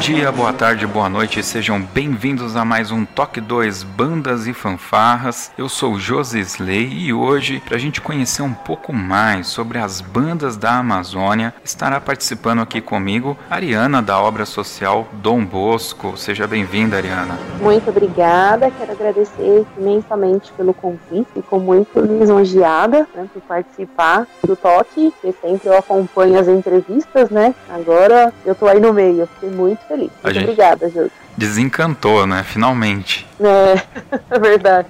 [0.00, 5.52] Dia, boa tarde, boa noite, sejam bem-vindos a mais um Toque 2 Bandas e Fanfarras.
[5.58, 10.00] Eu sou Josi Slay e hoje, para a gente conhecer um pouco mais sobre as
[10.00, 16.16] bandas da Amazônia, estará participando aqui comigo Ariana da obra social Dom Bosco.
[16.16, 17.38] Seja bem-vinda, Ariana.
[17.60, 25.12] Muito obrigada, quero agradecer imensamente pelo convite, fico muito lisonjeada né, por participar do Toque,
[25.20, 27.54] que sempre eu acompanho as entrevistas, né?
[27.68, 29.99] Agora eu tô aí no meio, fiquei muito feliz.
[30.22, 31.10] A Muito gente- obrigada, Júlio.
[31.36, 32.44] Desencantou, né?
[32.44, 33.26] Finalmente.
[33.40, 33.82] É,
[34.30, 34.88] é verdade.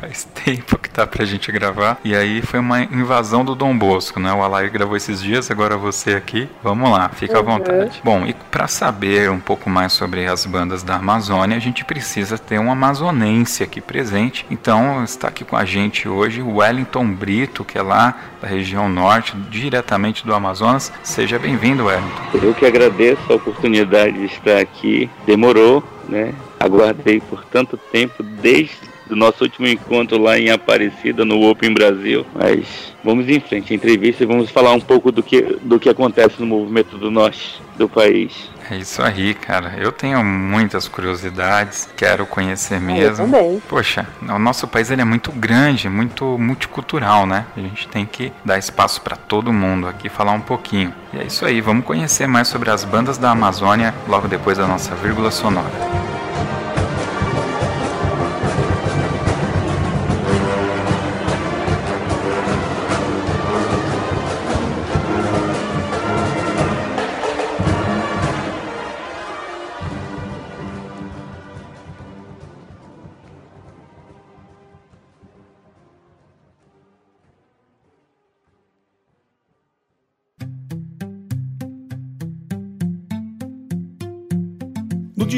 [0.00, 1.98] Faz tempo que tá pra gente gravar.
[2.04, 4.32] E aí foi uma invasão do Dom Bosco, né?
[4.32, 6.48] O Alair gravou esses dias, agora você aqui.
[6.62, 7.46] Vamos lá, fica à Uhum.
[7.46, 8.00] vontade.
[8.04, 12.36] Bom, e pra saber um pouco mais sobre as bandas da Amazônia, a gente precisa
[12.38, 14.44] ter um amazonense aqui presente.
[14.50, 18.88] Então está aqui com a gente hoje o Wellington Brito, que é lá da região
[18.88, 20.92] norte, diretamente do Amazonas.
[21.02, 22.22] Seja bem-vindo, Wellington.
[22.42, 25.10] Eu que agradeço a oportunidade de estar aqui.
[25.26, 25.77] Demorou,
[26.08, 26.34] né?
[26.58, 28.76] Aguardei por tanto tempo, desde
[29.10, 32.26] o nosso último encontro lá em Aparecida, no Open Brasil.
[32.34, 36.34] Mas vamos em frente, entrevista e vamos falar um pouco do que, do que acontece
[36.38, 38.50] no movimento do norte do país.
[38.70, 39.74] É isso aí, cara.
[39.78, 43.24] Eu tenho muitas curiosidades, quero conhecer Eu mesmo.
[43.24, 43.62] também.
[43.68, 47.46] Poxa, o nosso país ele é muito grande, muito multicultural, né?
[47.56, 50.92] A gente tem que dar espaço para todo mundo aqui falar um pouquinho.
[51.12, 54.66] E é isso aí, vamos conhecer mais sobre as bandas da Amazônia logo depois da
[54.66, 56.17] nossa vírgula sonora.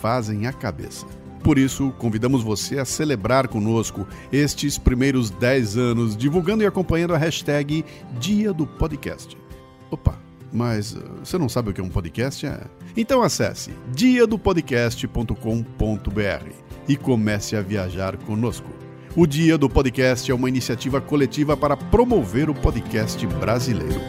[0.00, 1.06] fazem a cabeça.
[1.42, 7.18] Por isso, convidamos você a celebrar conosco estes primeiros 10 anos, divulgando e acompanhando a
[7.18, 7.84] hashtag
[8.18, 9.36] Dia do Podcast.
[9.90, 10.18] Opa,
[10.52, 12.46] mas uh, você não sabe o que é um podcast?
[12.46, 12.60] É?
[12.96, 16.50] Então acesse diadopodcast.com.br
[16.88, 18.68] e comece a viajar conosco.
[19.14, 24.00] O Dia do Podcast é uma iniciativa coletiva para promover o podcast brasileiro.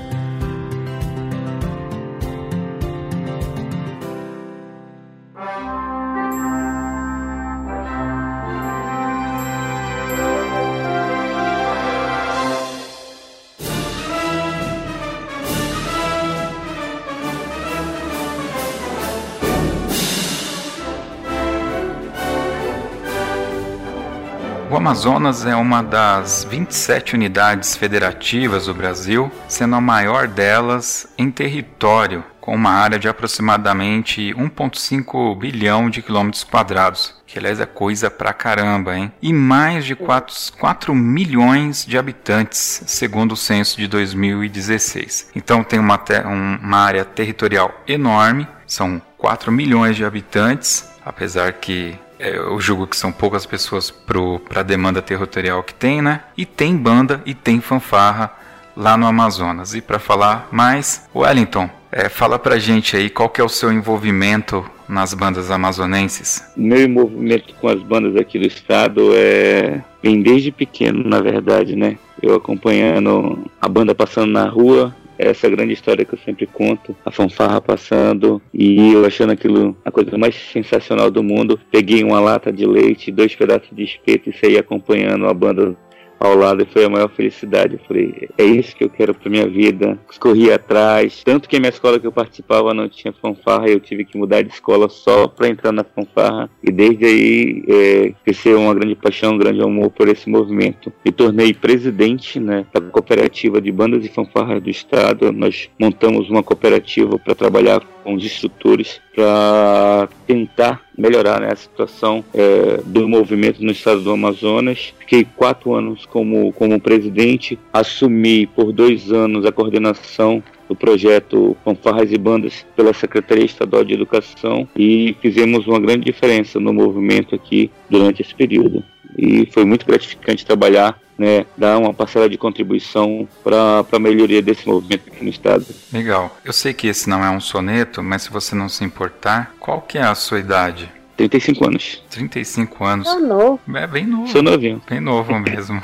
[24.88, 32.24] Amazonas é uma das 27 unidades federativas do Brasil, sendo a maior delas em território,
[32.39, 38.31] com uma área de aproximadamente 1,5 bilhão de quilômetros quadrados, que aliás é coisa pra
[38.31, 39.12] caramba, hein?
[39.22, 45.31] E mais de 4, 4 milhões de habitantes, segundo o censo de 2016.
[45.36, 52.00] Então tem uma, um- uma área territorial enorme, são 4 milhões de habitantes, apesar que
[52.19, 56.22] eu julgo que são poucas pessoas para a demanda territorial que tem, né?
[56.38, 58.31] E tem banda e tem fanfarra
[58.75, 59.74] lá no Amazonas.
[59.74, 63.72] E para falar mais, Wellington, é, fala pra gente aí qual que é o seu
[63.72, 66.44] envolvimento nas bandas amazonenses?
[66.56, 71.98] Meu envolvimento com as bandas aqui do estado é vem desde pequeno, na verdade, né?
[72.22, 77.12] Eu acompanhando a banda passando na rua, essa grande história que eu sempre conto, a
[77.12, 81.60] fanfarra passando e eu achando aquilo a coisa mais sensacional do mundo.
[81.72, 85.75] Peguei uma lata de leite, dois pedaços de espeto e saí acompanhando a banda
[86.19, 87.74] ao lado e foi a maior felicidade.
[87.74, 89.98] Eu falei, é isso que eu quero para minha vida.
[90.19, 94.04] Corri atrás, tanto que a minha escola que eu participava não tinha fanfarra, eu tive
[94.04, 98.74] que mudar de escola só para entrar na fanfarra e desde aí é, cresceu uma
[98.74, 100.92] grande paixão, um grande amor por esse movimento.
[101.06, 105.31] Me tornei presidente né, da cooperativa de bandas e fanfarras do estado.
[105.31, 112.24] Nós montamos uma cooperativa para trabalhar com os instrutores para tentar melhorar né, a situação
[112.33, 114.94] é, do movimento no estado do Amazonas.
[114.98, 122.09] Fiquei quatro anos como, como presidente, assumi por dois anos a coordenação do projeto Fanfarras
[122.09, 127.69] e Bandas pela Secretaria Estadual de Educação e fizemos uma grande diferença no movimento aqui
[127.89, 128.86] durante esse período.
[129.18, 134.68] E foi muito gratificante trabalhar né, dar uma parcela de contribuição para a melhoria desse
[134.68, 135.66] movimento aqui no estado.
[135.92, 136.38] Legal.
[136.46, 139.81] Eu sei que esse não é um soneto, mas se você não se importar, qual
[139.81, 140.92] que é a sua idade?
[141.18, 142.04] 35 anos.
[142.12, 143.08] 35 anos.
[143.08, 143.60] Sou novo.
[143.74, 144.28] É bem novo.
[144.28, 144.80] Sou novinho.
[144.88, 145.81] Bem novo mesmo.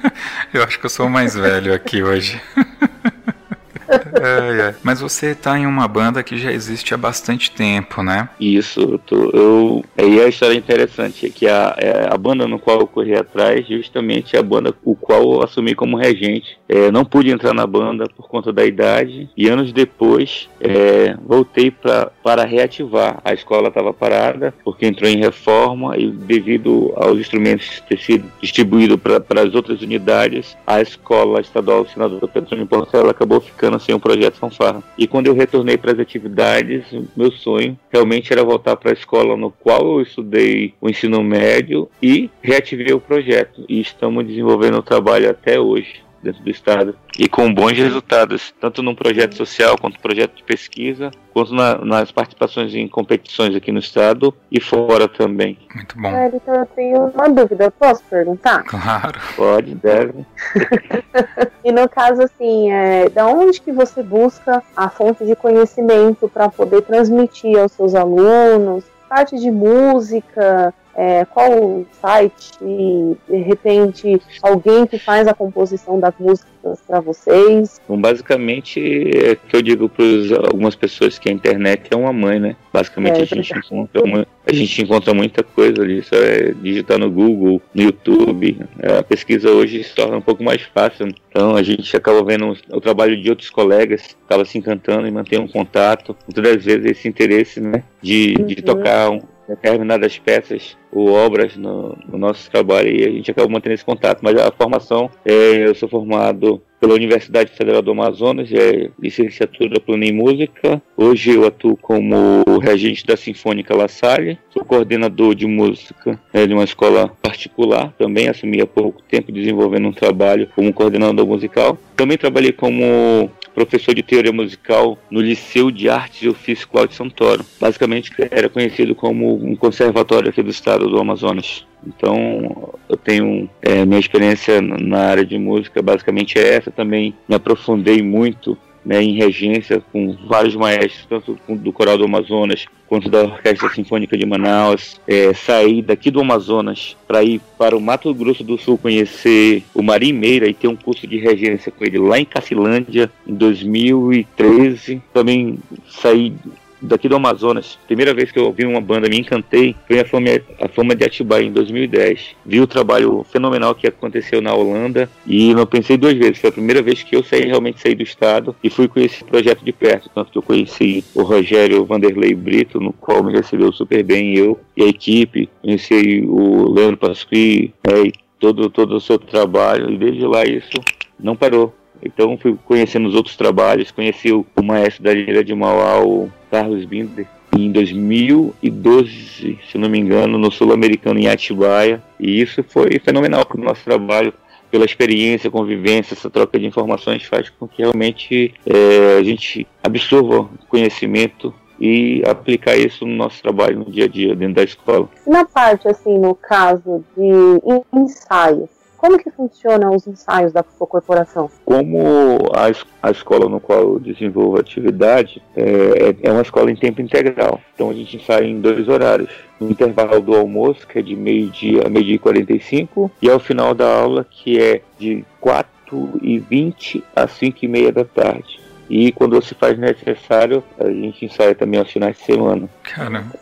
[0.54, 2.40] eu acho que eu sou o mais velho aqui hoje.
[4.14, 4.74] é, é.
[4.82, 8.28] Mas você está em uma banda que já existe há bastante tempo, né?
[8.38, 12.80] Isso, eu, tô, eu a história interessante é que a, é a banda no qual
[12.80, 16.58] eu corri atrás, justamente a banda o qual eu assumi como regente.
[16.68, 21.70] É, não pude entrar na banda por conta da idade e anos depois é, voltei
[21.70, 23.20] pra, para reativar.
[23.24, 28.98] A escola estava parada porque entrou em reforma e devido aos instrumentos ter sido distribuído
[28.98, 34.02] para as outras unidades, a escola estadual Senador Petrônio Porcela acabou ficando sem o um
[34.02, 34.82] projeto Fanfarra.
[34.96, 39.36] E quando eu retornei para as atividades, meu sonho realmente era voltar para a escola
[39.36, 43.64] no qual eu estudei o ensino médio e reativei o projeto.
[43.68, 48.82] E estamos desenvolvendo o trabalho até hoje dentro do estado e com bons resultados, tanto
[48.82, 53.78] num projeto social quanto projeto de pesquisa, quanto na, nas participações em competições aqui no
[53.78, 55.58] estado e fora também.
[55.74, 56.08] Muito bom.
[56.08, 58.62] É, então eu tenho uma dúvida, posso perguntar?
[58.64, 59.20] Claro.
[59.36, 60.26] Pode, deve.
[61.64, 66.48] e no caso, assim, é, da onde que você busca a fonte de conhecimento para
[66.48, 68.84] poder transmitir aos seus alunos?
[69.08, 76.80] Parte de música, é, qual site, de repente alguém que faz a composição das músicas
[76.86, 77.80] para vocês?
[77.88, 78.80] Bom, basicamente,
[79.16, 80.04] é que eu digo para
[80.46, 82.56] algumas pessoas que a internet é uma mãe, né?
[82.72, 86.98] Basicamente é, a, gente encontra uma, a gente encontra muita coisa ali, só é digitar
[86.98, 88.58] no Google, no YouTube.
[88.80, 91.08] É, a pesquisa hoje se torna um pouco mais fácil.
[91.30, 95.38] Então a gente acaba vendo o trabalho de outros colegas, acaba se encantando e mantém
[95.38, 96.16] um contato.
[96.26, 98.46] Muitas das vezes esse interesse, né, de, uhum.
[98.46, 99.20] de tocar um,
[99.50, 104.20] determinadas peças ou obras no, no, nosso trabalho e a gente acaba mantendo esse contato.
[104.22, 110.02] Mas a formação, é, eu sou formado pela Universidade Federal do Amazonas, é licenciatura plano
[110.02, 110.82] em música.
[110.96, 116.54] Hoje eu atuo como regente da Sinfônica La Salle, sou coordenador de música é, de
[116.54, 121.78] uma escola particular, também assumi há pouco tempo desenvolvendo um trabalho como coordenador musical.
[121.94, 127.44] Também trabalhei como professor de teoria musical no Liceu de Artes e Ofício Cláudio Santoro.
[127.60, 131.66] Basicamente era conhecido como um conservatório aqui do estado do Amazonas.
[131.86, 136.70] Então, eu tenho é, minha experiência na área de música, basicamente é essa.
[136.70, 142.66] Também me aprofundei muito né, em regência com vários maestros, tanto do Coral do Amazonas
[142.86, 145.00] quanto da Orquestra Sinfônica de Manaus.
[145.06, 149.82] É, saí daqui do Amazonas para ir para o Mato Grosso do Sul conhecer o
[149.82, 155.00] Marim Meira e ter um curso de regência com ele lá em Cacilândia em 2013.
[155.12, 156.32] Também saí
[156.80, 157.78] daqui do Amazonas.
[157.86, 160.28] Primeira vez que eu ouvi uma banda, me encantei, foi a Fama,
[160.60, 162.36] a Fama de Atibaia em 2010.
[162.44, 166.38] Vi o trabalho fenomenal que aconteceu na Holanda e não pensei duas vezes.
[166.38, 169.22] Foi a primeira vez que eu saí, realmente saí do estado e fui com esse
[169.24, 170.10] projeto de perto.
[170.14, 174.58] Tanto que eu conheci o Rogério Vanderlei Brito, no qual me recebeu super bem, eu
[174.76, 175.48] e a equipe.
[175.62, 180.80] Conheci o Leandro Pasqui é, e todo, todo o seu trabalho e desde lá isso
[181.18, 181.74] não parou.
[182.02, 186.84] Então fui conhecendo os outros trabalhos, conheci o, maestro da Ilha de Mauá, o Carlos
[186.84, 187.26] Binder,
[187.56, 193.60] em 2012, se não me engano, no Sul-Americano em Atibaia, e isso foi fenomenal para
[193.60, 194.32] o nosso trabalho,
[194.70, 200.48] pela experiência, convivência, essa troca de informações faz com que realmente é, a gente absorva
[200.68, 205.08] conhecimento e aplicar isso no nosso trabalho no dia a dia dentro da escola.
[205.26, 208.68] Na parte assim, no caso de ensaios,
[209.00, 211.50] como que funcionam os ensaios da sua corporação?
[211.64, 216.76] Como a, a escola no qual eu desenvolvo a atividade é, é uma escola em
[216.76, 219.30] tempo integral, então a gente ensaia em dois horários.
[219.58, 223.74] No intervalo do almoço, que é de meio-dia a meio-dia e 45, e ao final
[223.74, 228.60] da aula, que é de 4 e 20 às 5 e meia da tarde.
[228.90, 232.68] E quando se faz necessário, a gente ensaia também aos finais de semana.
[232.82, 233.32] Caramba.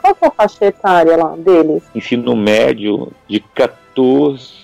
[0.00, 1.82] Qual que é a faixa etária lá deles?
[1.94, 4.60] Ensino médio de 14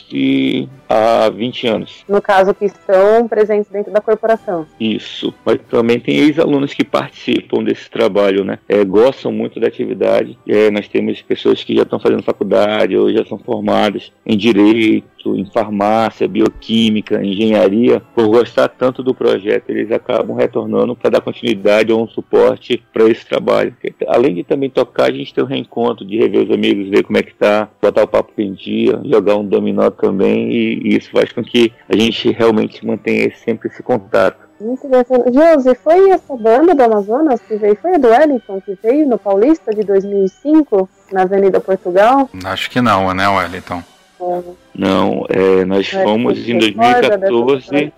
[0.88, 2.04] a 20 anos.
[2.08, 4.66] No caso, que estão presentes dentro da corporação.
[4.78, 5.34] Isso.
[5.44, 8.58] Mas também tem ex-alunos que participam desse trabalho, né?
[8.68, 10.38] É, gostam muito da atividade.
[10.46, 15.36] É, nós temos pessoas que já estão fazendo faculdade ou já são formadas em direito,
[15.36, 18.00] em farmácia, bioquímica, engenharia.
[18.14, 23.08] Por gostar tanto do projeto, eles acabam retornando para dar continuidade ou um suporte para
[23.08, 23.74] esse trabalho.
[24.06, 27.18] Além de também tocar, a gente tem um reencontro de rever os amigos, ver como
[27.18, 31.10] é que tá, botar o papo em dia, jogar um dominó também e e isso
[31.10, 34.46] faz com que a gente realmente mantenha sempre esse contato.
[34.60, 35.24] Muito bacana.
[35.32, 37.76] Josi, foi essa banda do Amazonas que veio?
[37.76, 42.30] Foi a do Wellington que veio no Paulista de 2005, na Avenida Portugal?
[42.44, 43.82] Acho que não, né, Wellington?
[44.20, 44.40] É.
[44.74, 47.92] Não, é, nós fomos em 2014.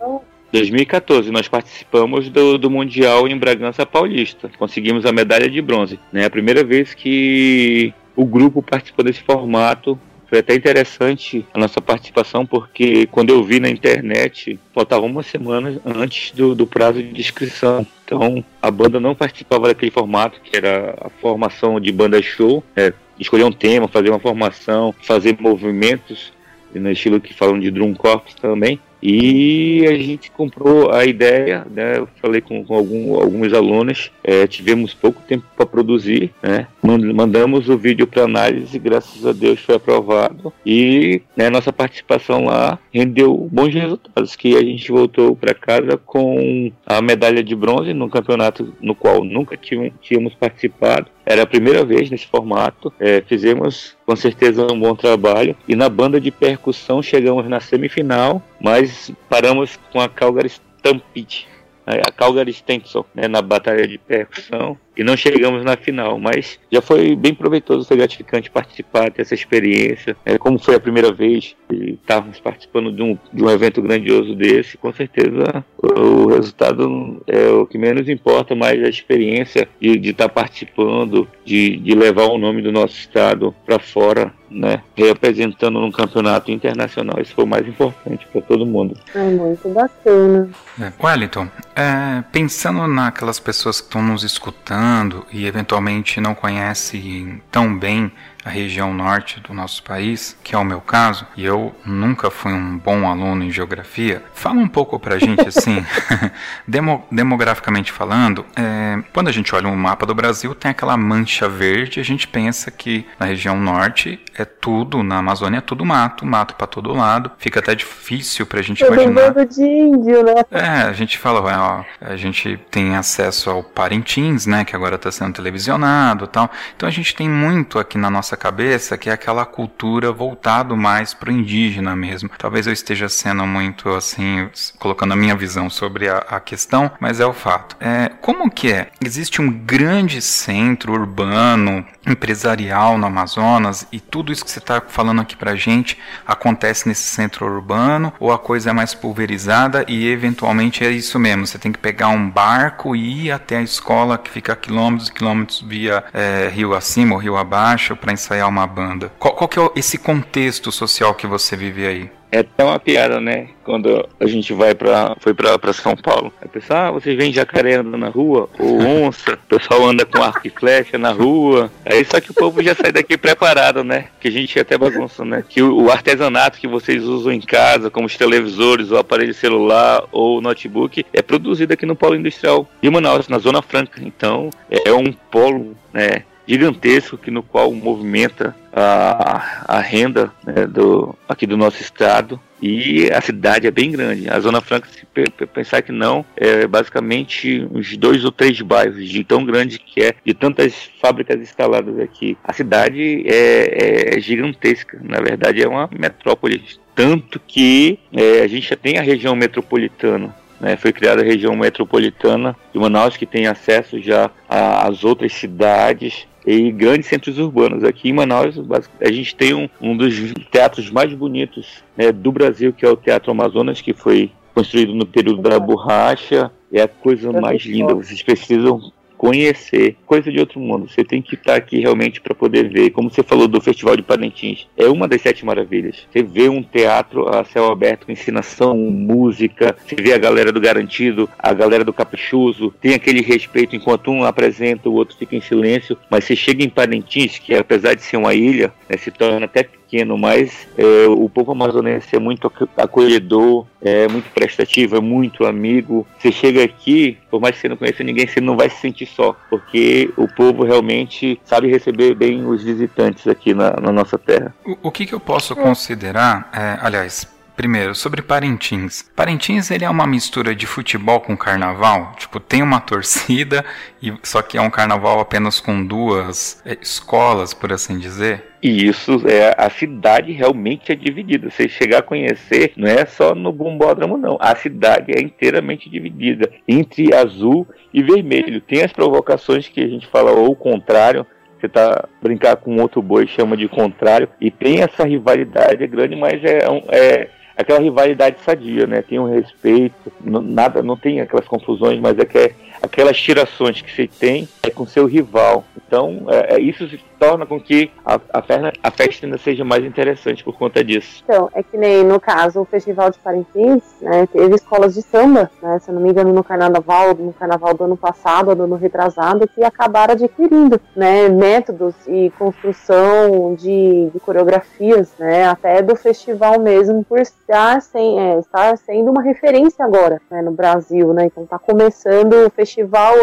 [0.51, 4.51] 2014, nós participamos do, do, Mundial em Bragança Paulista.
[4.59, 6.01] Conseguimos a medalha de bronze.
[6.11, 6.25] Né?
[6.25, 12.45] A primeira vez que o grupo participou desse formato foi até interessante a nossa participação,
[12.45, 17.87] porque quando eu vi na internet, faltava uma semana antes do, do prazo de inscrição.
[18.05, 22.93] Então, a banda não participava daquele formato, que era a formação de banda show, é,
[23.19, 26.33] escolher um tema, fazer uma formação, fazer movimentos,
[26.75, 28.79] no estilo que falam de drum corps também.
[29.03, 31.99] E a gente comprou a ideia, né?
[31.99, 36.67] Eu falei com, com algum, alguns alunos, é, tivemos pouco tempo para produzir, né?
[36.83, 42.79] Mandamos o vídeo para análise, graças a Deus foi aprovado e né, nossa participação lá
[42.93, 48.09] rendeu bons resultados, que a gente voltou para casa com a medalha de bronze no
[48.09, 52.91] campeonato no qual nunca tínhamos participado era a primeira vez nesse formato.
[52.99, 55.55] É, fizemos com certeza um bom trabalho.
[55.69, 61.47] E na banda de percussão chegamos na semifinal, mas paramos com a Calgary Stampede.
[61.87, 66.83] A Calgary Stencil, né, na batalha de percussão e não chegamos na final, mas já
[66.83, 70.17] foi bem proveitoso, foi gratificante participar, ter essa experiência.
[70.27, 74.35] É, como foi a primeira vez que estávamos participando de um, de um evento grandioso
[74.35, 80.11] desse, com certeza o, o resultado é o que menos importa, mas a experiência de
[80.11, 85.81] estar tá participando, de, de levar o nome do nosso estado para fora né, representando
[85.81, 87.21] num campeonato internacional.
[87.21, 88.97] Isso foi o mais importante para todo mundo.
[89.15, 90.49] É muito bacana.
[90.81, 94.88] É, Wellington, é, pensando naquelas pessoas que estão nos escutando,
[95.33, 98.11] e eventualmente não conhece tão bem
[98.49, 102.51] a região norte do nosso país, que é o meu caso, e eu nunca fui
[102.51, 105.85] um bom aluno em geografia, fala um pouco pra gente assim,
[106.67, 111.47] demo, demograficamente falando, é, quando a gente olha um mapa do Brasil, tem aquela mancha
[111.47, 116.25] verde, a gente pensa que na região norte é tudo, na Amazônia é tudo mato,
[116.25, 119.45] mato para todo lado, fica até difícil pra gente Todo imaginar.
[119.45, 120.43] de índio, né?
[120.51, 125.13] É, a gente fala, ó, a gente tem acesso ao Parintins, né, que agora está
[125.13, 129.45] sendo televisionado tal, então a gente tem muito aqui na nossa cabeça que é aquela
[129.45, 132.31] cultura voltado mais para o indígena mesmo.
[132.39, 137.21] Talvez eu esteja sendo muito assim, colocando a minha visão sobre a, a questão, mas
[137.21, 137.77] é o fato.
[137.81, 138.89] É, como que é?
[139.05, 145.21] Existe um grande centro urbano, empresarial no Amazonas e tudo isso que você está falando
[145.21, 150.85] aqui para gente acontece nesse centro urbano ou a coisa é mais pulverizada e eventualmente
[150.85, 154.31] é isso mesmo, você tem que pegar um barco e ir até a escola que
[154.31, 158.67] fica a quilômetros e quilômetros via é, rio acima ou rio abaixo para ensaiar uma
[158.67, 159.13] banda.
[159.19, 162.18] Qual, qual que é esse contexto social que você vive aí?
[162.31, 163.49] É até uma piada, né?
[163.65, 166.33] Quando a gente vai pra, foi pra São Paulo.
[166.41, 168.49] Aí pessoal, ah, vocês veem jacaré andando na rua?
[168.59, 169.35] Ou onça?
[169.35, 171.71] O pessoal anda com arco e flecha na rua.
[171.85, 174.07] Aí só que o povo já sai daqui preparado, né?
[174.21, 175.43] Que a gente até bagunça, né?
[175.49, 180.05] Que o, o artesanato que vocês usam em casa, como os televisores, o aparelho celular
[180.13, 184.01] ou notebook, é produzido aqui no Polo Industrial de Manaus, na Zona Franca.
[184.03, 186.25] Então, é um polo, né?
[186.49, 193.09] Gigantesco que no qual movimenta a, a renda né, do, aqui do nosso estado e
[193.13, 194.29] a cidade é bem grande.
[194.29, 195.07] A Zona Franca, se
[195.47, 200.15] pensar que não, é basicamente uns dois ou três bairros de tão grande que é,
[200.25, 202.37] de tantas fábricas instaladas aqui.
[202.43, 206.63] A cidade é, é gigantesca, na verdade é uma metrópole,
[206.95, 211.55] tanto que é, a gente já tem a região metropolitana né, foi criada a região
[211.57, 217.85] metropolitana de Manaus, que tem acesso já às outras cidades e grandes centros urbanos.
[217.85, 218.55] Aqui em Manaus,
[219.01, 222.97] a gente tem um, um dos teatros mais bonitos né, do Brasil, que é o
[222.97, 226.51] Teatro Amazonas, que foi construído no período da borracha.
[226.73, 227.95] É a coisa mais linda.
[227.95, 230.89] Vocês precisam conhecer, coisa de outro mundo.
[230.89, 232.91] Você tem que estar aqui realmente para poder ver.
[232.91, 236.07] Como você falou do Festival de Parintins, é uma das sete maravilhas.
[236.11, 240.61] Você vê um teatro a céu aberto com ensinação, música, você vê a galera do
[240.61, 245.41] Garantido, a galera do Caprichoso, tem aquele respeito enquanto um apresenta, o outro fica em
[245.41, 245.99] silêncio.
[246.09, 249.69] Mas você chega em Parintins, que apesar de ser uma ilha, né, se torna até
[249.89, 256.07] pequeno, mas é, o povo amazonense é muito acolhedor, é muito prestativo, é muito amigo.
[256.19, 259.07] Você chega aqui, por mais que você não conheça ninguém, você não vai se sentir
[259.07, 264.55] só, porque o povo realmente sabe receber bem os visitantes aqui na, na nossa terra.
[264.65, 269.03] O, o que, que eu posso considerar, é, aliás, Primeiro, sobre Parintins.
[269.17, 272.15] Parintins ele é uma mistura de futebol com carnaval.
[272.17, 273.65] Tipo, tem uma torcida,
[274.01, 278.45] e só que é um carnaval apenas com duas é, escolas, por assim dizer.
[278.63, 281.51] E isso é a cidade realmente é dividida.
[281.51, 284.39] Você chegar a conhecer, não é só no bombódromo, não.
[284.41, 288.61] A cidade é inteiramente dividida entre azul e vermelho.
[288.61, 291.27] Tem as provocações que a gente fala ou o contrário,
[291.59, 296.41] você tá brincar com outro boi chama de contrário e tem essa rivalidade grande mas
[296.45, 296.61] é,
[296.91, 299.03] é aquela rivalidade sadia, né?
[299.03, 303.91] Tem um respeito, nada, não tem aquelas confusões, mas é que é aquelas tirações que
[303.95, 305.65] você tem é com seu rival.
[305.87, 309.65] Então, é, é isso se torna com que a, a, perna, a festa ainda seja
[309.65, 311.23] mais interessante por conta disso.
[311.25, 315.51] Então, é que nem no caso o Festival de Parintins, né, teve escolas de samba,
[315.63, 319.49] né, se não me engano, no carnaval, no carnaval do ano passado, do ano retrasado,
[319.49, 327.05] que acabaram adquirindo, né, métodos e construção de, de coreografias, né, até do festival mesmo,
[327.05, 331.59] por estar, sem, é, estar sendo uma referência agora, né, no Brasil, né, então tá
[331.59, 332.68] começando o festival,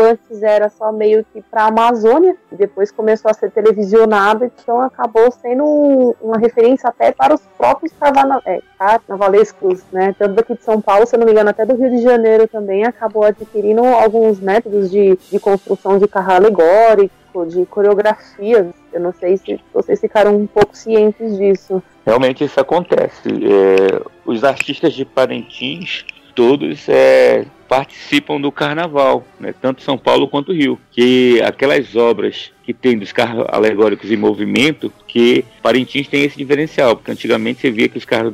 [0.01, 4.45] antes era só meio que para a Amazônia, e depois começou a ser televisão visionado,
[4.45, 10.15] então acabou sendo uma referência até para os próprios carnaval, é, carnavalescos, né?
[10.17, 12.47] Tanto daqui de São Paulo, se eu não me engano, até do Rio de Janeiro
[12.47, 18.67] também acabou adquirindo alguns métodos de, de construção de carro alegórico, de coreografias.
[18.91, 21.83] Eu não sei se vocês ficaram um pouco cientes disso.
[22.05, 23.29] Realmente isso acontece.
[23.29, 30.53] É, os artistas de Parintins todos é, participam do carnaval, né, tanto São Paulo quanto
[30.53, 30.79] Rio.
[30.91, 36.95] Que aquelas obras que tem dos carros alegóricos em movimento, que Parintins tem esse diferencial,
[36.95, 38.33] porque antigamente você via que os carros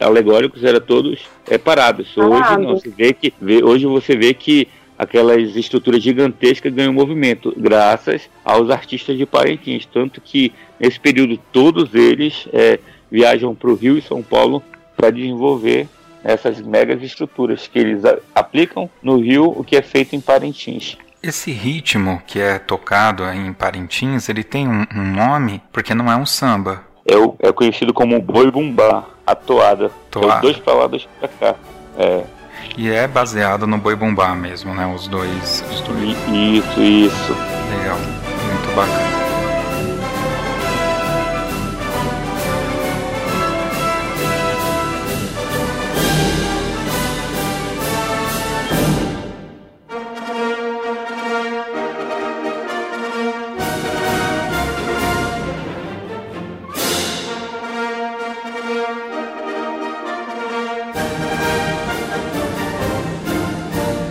[0.00, 1.20] alegóricos eram todos
[1.50, 2.16] é, parados.
[2.16, 8.22] Hoje não, você vê que hoje você vê que aquelas estruturas gigantescas ganham movimento, graças
[8.42, 9.84] aos artistas de Parintins.
[9.84, 12.78] Tanto que nesse período todos eles é,
[13.10, 14.62] viajam para o Rio e São Paulo
[14.96, 15.86] para desenvolver
[16.22, 18.02] essas megas estruturas que eles
[18.34, 20.96] aplicam no Rio, o que é feito em Parintins.
[21.22, 26.16] Esse ritmo que é tocado em Parintins, ele tem um, um nome porque não é
[26.16, 26.84] um samba.
[27.04, 29.90] É, o, é conhecido como boi bumbá, a toada.
[30.10, 30.32] toada.
[30.32, 31.54] É os dois pra lá, dois pra cá.
[31.98, 32.22] É.
[32.76, 34.86] E é baseado no boi bumbá mesmo, né?
[34.86, 35.64] Os dois.
[35.70, 36.16] Os dois.
[36.28, 37.32] Isso, isso.
[37.70, 39.17] Legal, muito bacana.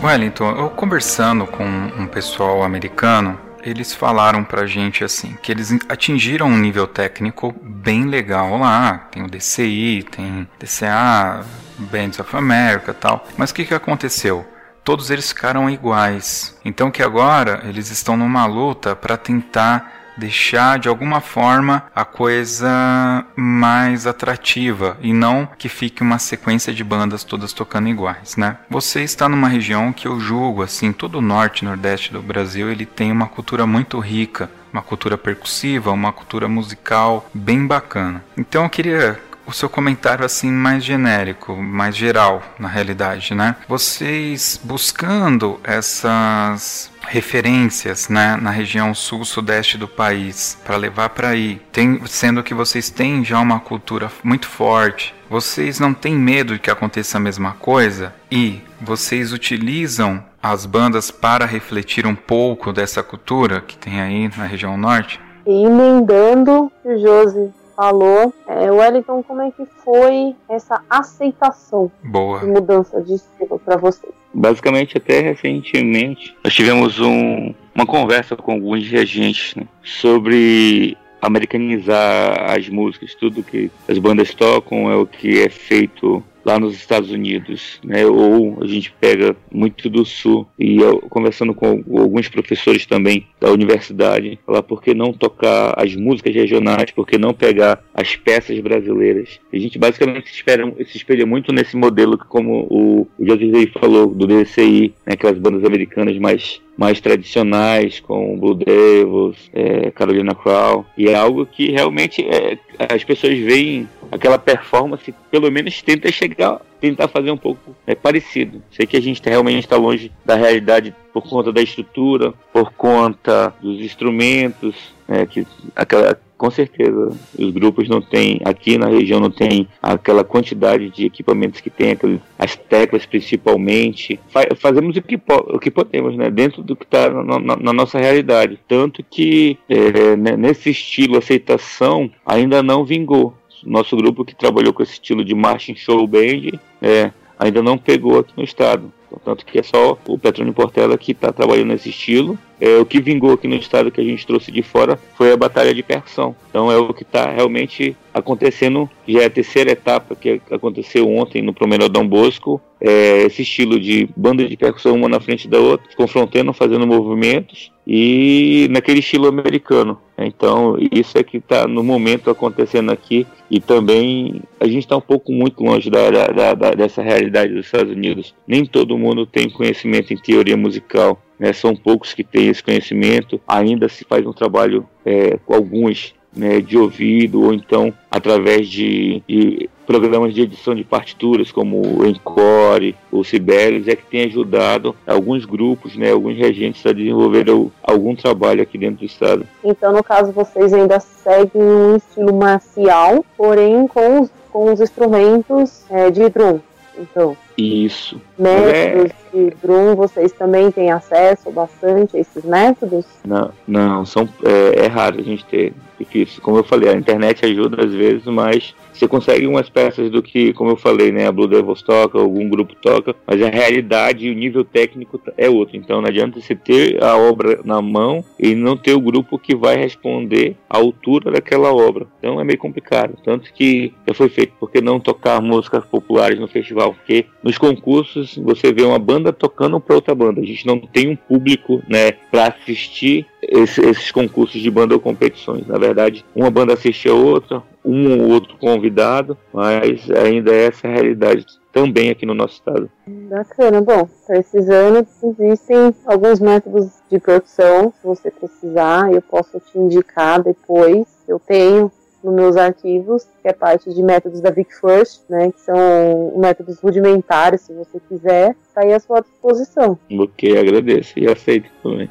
[0.07, 6.47] Wellington, eu conversando com um pessoal americano, eles falaram pra gente assim, que eles atingiram
[6.47, 11.45] um nível técnico bem legal lá, tem o DCI, tem DCA,
[11.77, 13.27] Bands of America tal.
[13.35, 14.47] Mas o que, que aconteceu?
[14.81, 16.57] Todos eles ficaram iguais.
[16.63, 23.25] Então que agora eles estão numa luta para tentar deixar de alguma forma a coisa
[23.35, 28.57] mais atrativa e não que fique uma sequência de bandas todas tocando iguais, né?
[28.69, 32.71] Você está numa região que eu julgo assim, todo o norte e nordeste do Brasil,
[32.71, 38.23] ele tem uma cultura muito rica, uma cultura percussiva, uma cultura musical bem bacana.
[38.37, 43.55] Então eu queria o seu comentário assim mais genérico, mais geral na realidade, né?
[43.67, 52.01] Vocês buscando essas referências né, na região sul-sudeste do país para levar para aí, tem,
[52.05, 56.69] sendo que vocês têm já uma cultura muito forte, vocês não têm medo de que
[56.69, 63.61] aconteça a mesma coisa e vocês utilizam as bandas para refletir um pouco dessa cultura
[63.61, 65.19] que tem aí na região norte?
[65.45, 66.69] E emendando
[67.01, 68.33] Josi falou.
[68.47, 72.39] É, Wellington, como é que foi essa aceitação Boa.
[72.39, 74.11] de mudança de estilo para vocês?
[74.33, 82.67] Basicamente, até recentemente, nós tivemos um, uma conversa com alguns reagentes né, sobre americanizar as
[82.69, 87.79] músicas, tudo que as bandas tocam é o que é feito lá nos Estados Unidos,
[87.83, 88.05] né?
[88.05, 93.51] Ou a gente pega muito do Sul e eu, conversando com alguns professores também da
[93.51, 98.57] universidade, falar por que não tocar as músicas regionais, por que não pegar as peças
[98.59, 99.39] brasileiras.
[99.51, 103.67] A gente basicamente se, espera, se espelha muito nesse modelo que, como o, o José
[103.79, 105.13] falou, do DCI, né?
[105.13, 111.45] aquelas bandas americanas mais mais tradicionais, com Blue Devils, é, Carolina Crow, e é algo
[111.45, 112.57] que realmente é,
[112.93, 118.61] as pessoas veem aquela performance, pelo menos tenta chegar, tentar fazer um pouco é, parecido.
[118.71, 122.71] Sei que a gente tá, realmente está longe da realidade por conta da estrutura, por
[122.73, 124.75] conta dos instrumentos,
[125.07, 130.23] é, que aquela, com certeza os grupos não têm aqui na região não tem aquela
[130.23, 131.97] quantidade de equipamentos que tem
[132.37, 134.19] as teclas principalmente.
[134.29, 137.73] Fa fazemos o que, o que podemos né dentro do que está na, na, na,
[137.73, 138.59] nossa realidade.
[138.67, 144.83] Tanto que é, né, nesse estilo aceitação ainda não vingou nosso grupo que trabalhou com
[144.83, 148.91] esse estilo de marching show band é, ainda não pegou aqui no estado
[149.23, 152.37] tanto que é só o Petrônio Portela que está trabalhando nesse estilo.
[152.59, 155.37] É, o que vingou aqui no estado que a gente trouxe de fora foi a
[155.37, 156.35] batalha de percussão.
[156.49, 161.41] Então é o que está realmente acontecendo, já é a terceira etapa que aconteceu ontem
[161.41, 162.59] no Promenade Dom Bosco.
[162.79, 167.71] É esse estilo de banda de percussão uma na frente da outra, confrontando, fazendo movimentos
[167.85, 169.99] e naquele estilo americano.
[170.17, 175.01] Então, isso é que está no momento acontecendo aqui e também a gente está um
[175.01, 178.35] pouco muito longe da, da, da, dessa realidade dos Estados Unidos.
[178.47, 181.21] Nem todo mundo tem conhecimento em teoria musical.
[181.39, 181.53] Né?
[181.53, 183.39] São poucos que têm esse conhecimento.
[183.47, 189.23] Ainda se faz um trabalho é, com alguns né, de ouvido ou então através de,
[189.27, 194.95] de, programas de edição de partituras como o Encore, o Sibelius, é que tem ajudado
[195.05, 197.45] alguns grupos, né, alguns regentes a desenvolver
[197.81, 199.47] algum trabalho aqui dentro do estado.
[199.63, 205.85] Então, no caso, vocês ainda seguem um estilo marcial, porém com os, com os instrumentos
[205.89, 206.59] é, de drum.
[206.99, 208.19] Então, isso.
[208.37, 209.37] Métodos é...
[209.37, 213.05] de Drum, vocês também têm acesso bastante a esses métodos?
[213.25, 216.41] Não, não são, é, é raro a gente ter difícil.
[216.41, 220.53] Como eu falei, a internet ajuda às vezes, mas você consegue umas peças do que,
[220.53, 224.31] como eu falei, né, a Blue Devils toca, algum grupo toca, mas a realidade e
[224.31, 225.77] o nível técnico é outro.
[225.77, 229.55] Então não adianta você ter a obra na mão e não ter o grupo que
[229.55, 232.07] vai responder à altura daquela obra.
[232.19, 233.17] Então é meio complicado.
[233.23, 236.93] Tanto que já foi feito, porque não tocar músicas populares no festival?
[236.93, 240.41] Porque nos concursos você vê uma banda tocando para outra banda.
[240.41, 244.99] A gente não tem um público, né, para assistir esse, esses concursos de banda ou
[244.99, 245.67] competições.
[245.67, 250.87] Na verdade, uma banda assiste a outra, um ou outro convidado, mas ainda é essa
[250.87, 252.89] a realidade também aqui no nosso estado.
[253.07, 253.81] Bacana.
[253.81, 255.05] Bom, precisando,
[255.39, 257.93] existem alguns métodos de produção.
[258.01, 261.05] Se você precisar, eu posso te indicar depois.
[261.27, 261.91] Eu tenho
[262.27, 266.79] nos meus arquivos, que é parte de métodos da Vic First, né, que são métodos
[266.79, 269.97] rudimentares, se você quiser, está aí à sua disposição.
[270.11, 272.09] Ok, agradeço e aceito também.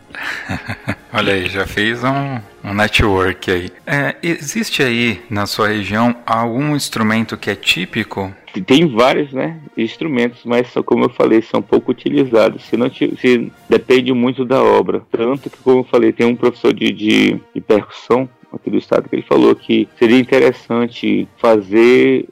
[1.13, 3.71] Olha aí, já fez um, um network aí.
[3.87, 8.35] É, existe aí na sua região algum instrumento que é típico?
[8.67, 12.65] Tem vários, né, instrumentos, mas como eu falei, são pouco utilizados.
[12.65, 15.03] Se não se depende muito da obra.
[15.11, 19.09] Tanto que, como eu falei, tem um professor de, de, de percussão aqui do estado,
[19.09, 22.27] que ele falou que seria interessante fazer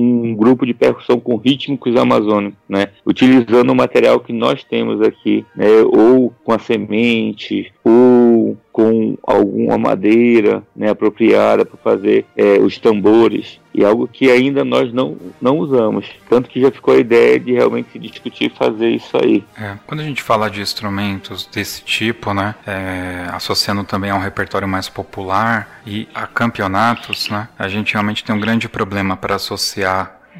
[0.00, 2.88] um grupo de percussão com rítmicos amazônicos, né?
[3.04, 5.66] Utilizando o material que nós temos aqui, né?
[5.84, 13.58] Ou com a semente, ou com alguma madeira né, apropriada para fazer é, os tambores
[13.74, 16.06] e algo que ainda nós não, não usamos.
[16.28, 19.44] Tanto que já ficou a ideia de realmente discutir fazer isso aí.
[19.56, 24.20] É, quando a gente fala de instrumentos desse tipo, né, é, associando também a um
[24.20, 29.34] repertório mais popular e a campeonatos, né, a gente realmente tem um grande problema para
[29.34, 29.87] associar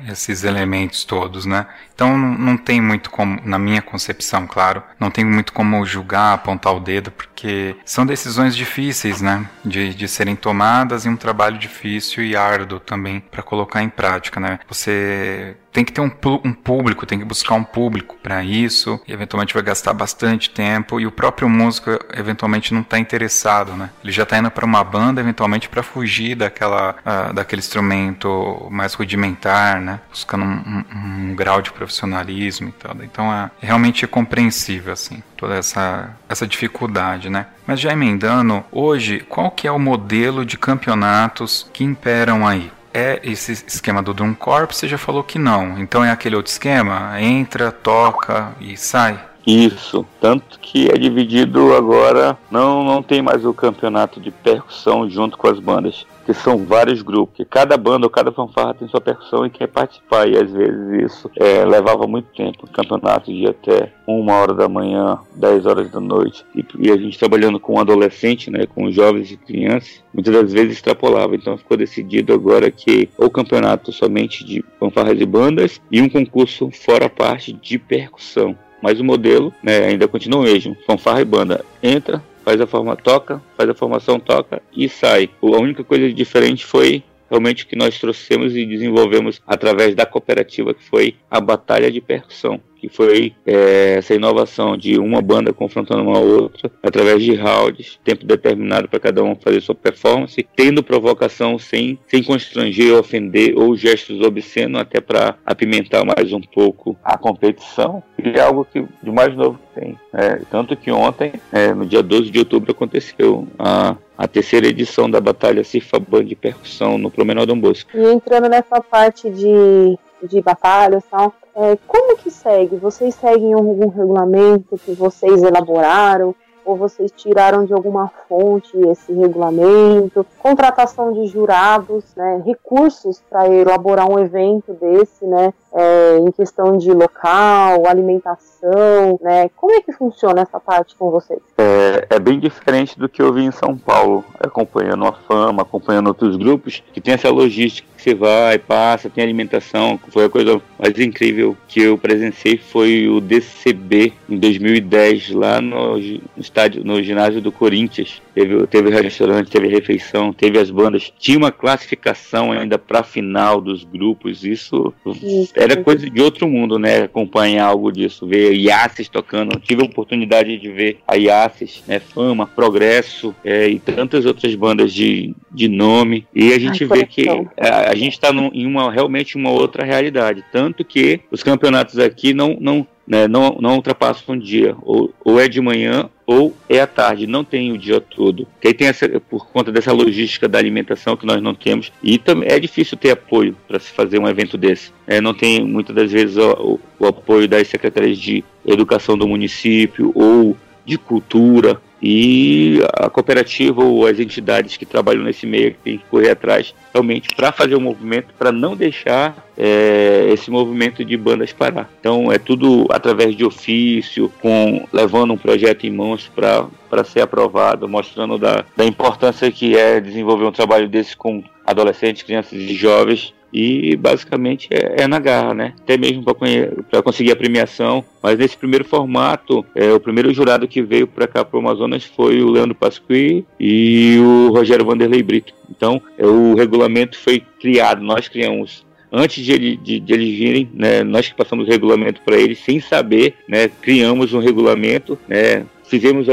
[0.06, 1.66] esses elementos todos, né?
[1.94, 6.74] Então não tem muito como, na minha concepção, claro, não tem muito como julgar, apontar
[6.74, 9.48] o dedo, porque são decisões difíceis, né?
[9.64, 14.38] De, de serem tomadas e um trabalho difícil e árduo também para colocar em prática,
[14.38, 14.60] né?
[14.68, 16.10] Você tem que ter um,
[16.44, 21.00] um público, tem que buscar um público para isso, e eventualmente vai gastar bastante tempo,
[21.00, 23.90] e o próprio músico eventualmente não está interessado, né?
[24.02, 28.94] Ele já está indo para uma banda, eventualmente para fugir daquela, uh, daquele instrumento mais
[28.94, 30.00] rudimentar, né?
[30.10, 32.96] Buscando um, um, um grau de profissionalismo e tal.
[33.02, 37.46] Então é realmente compreensível, assim, toda essa, essa dificuldade, né?
[37.66, 42.70] Mas já emendando, hoje, qual que é o modelo de campeonatos que imperam aí?
[42.92, 45.78] É esse esquema do Drum Corp, você já falou que não.
[45.78, 47.20] Então é aquele outro esquema?
[47.20, 49.18] Entra, toca e sai?
[49.46, 55.38] Isso, tanto que é dividido agora, não, não tem mais o campeonato de percussão junto
[55.38, 59.00] com as bandas que são vários grupos, que cada banda ou cada fanfarra tem sua
[59.00, 63.94] percussão e quer participar, e às vezes isso é, levava muito tempo, campeonato de até
[64.06, 68.50] uma hora da manhã, 10 horas da noite, e, e, a gente trabalhando com adolescente,
[68.50, 73.30] né, com jovens e crianças, muitas das vezes extrapolava, então ficou decidido agora que o
[73.30, 78.54] campeonato somente de fanfarras e bandas e um concurso fora parte de percussão.
[78.82, 81.64] Mas o modelo né, ainda continua o mesmo, fanfarra e banda.
[81.82, 85.28] Entra, faz a forma toca, faz a formação toca e sai.
[85.42, 90.84] A única coisa diferente foi realmente que nós trouxemos e desenvolvemos através da cooperativa que
[90.84, 96.18] foi a batalha de percussão que foi é, essa inovação de uma banda confrontando uma
[96.18, 101.98] outra através de rounds, tempo determinado para cada um fazer sua performance, tendo provocação sem,
[102.06, 108.02] sem constranger, ofender ou gestos obscenos, até para apimentar mais um pouco a competição.
[108.22, 109.98] E é algo que de mais novo que tem.
[110.12, 115.08] É, tanto que ontem, é, no dia 12 de outubro, aconteceu a, a terceira edição
[115.08, 117.88] da Batalha Cifa Band de Percussão no Promenor Dom Bosco.
[117.94, 122.74] E entrando nessa parte de, de batalha, tal, é, como que segue?
[122.74, 126.34] Vocês seguem algum regulamento que vocês elaboraram?
[126.64, 130.26] Ou vocês tiraram de alguma fonte esse regulamento?
[130.38, 135.54] Contratação de jurados, né, recursos para elaborar um evento desse, né?
[135.72, 139.50] É, em questão de local, alimentação, né?
[139.56, 141.40] Como é que funciona essa parte com vocês?
[141.56, 146.08] É, é bem diferente do que eu vi em São Paulo, acompanhando a fama, acompanhando
[146.08, 149.98] outros grupos, que tem essa logística que você vai, passa, tem alimentação.
[150.08, 155.98] Foi a coisa mais incrível que eu presenciei foi o DCB em 2010 lá no,
[156.36, 158.22] estádio, no ginásio do Corinthians.
[158.34, 161.12] Teve, teve restaurante, teve refeição, teve as bandas.
[161.18, 164.44] Tinha uma classificação ainda para final dos grupos.
[164.44, 167.02] Isso, Isso era coisa de outro mundo, né?
[167.02, 169.58] Acompanhar algo disso, ver Iaces tocando.
[169.60, 171.98] Tive a oportunidade de ver a Iaces, né?
[171.98, 176.26] Fama, Progresso é, e tantas outras bandas de, de nome.
[176.34, 179.84] E a gente Ai, vê que a, a gente está em uma realmente uma outra
[179.84, 180.44] realidade.
[180.52, 185.40] Tanto que os campeonatos aqui não, não né, não, não ultrapassa um dia, ou, ou
[185.40, 188.46] é de manhã ou é à tarde, não tem o dia todo.
[188.60, 192.18] Que aí tem essa, por conta dessa logística da alimentação que nós não temos, e
[192.18, 194.92] também é difícil ter apoio para se fazer um evento desse.
[195.06, 199.26] É, não tem muitas das vezes o, o, o apoio das secretarias de educação do
[199.26, 200.54] município ou
[200.88, 206.04] de cultura e a cooperativa ou as entidades que trabalham nesse meio que tem que
[206.04, 211.16] correr atrás realmente para fazer o um movimento, para não deixar é, esse movimento de
[211.16, 211.90] bandas parar.
[212.00, 217.86] Então é tudo através de ofício, com levando um projeto em mãos para ser aprovado,
[217.86, 223.34] mostrando da, da importância que é desenvolver um trabalho desse com adolescentes, crianças e jovens
[223.52, 225.74] e basicamente é, é, na garra, né?
[225.80, 228.04] Até mesmo para conseguir a premiação.
[228.22, 232.04] Mas nesse primeiro formato, é, o primeiro jurado que veio para cá para o Amazonas
[232.04, 235.54] foi o Leandro Pasqui e o Rogério Vanderlei Brito.
[235.70, 240.70] Então, é, o regulamento foi criado, nós criamos antes de, ele, de, de eles virem,
[240.74, 245.64] né, nós que passamos o regulamento para eles, sem saber, né, criamos um regulamento, né,
[245.84, 246.28] fizemos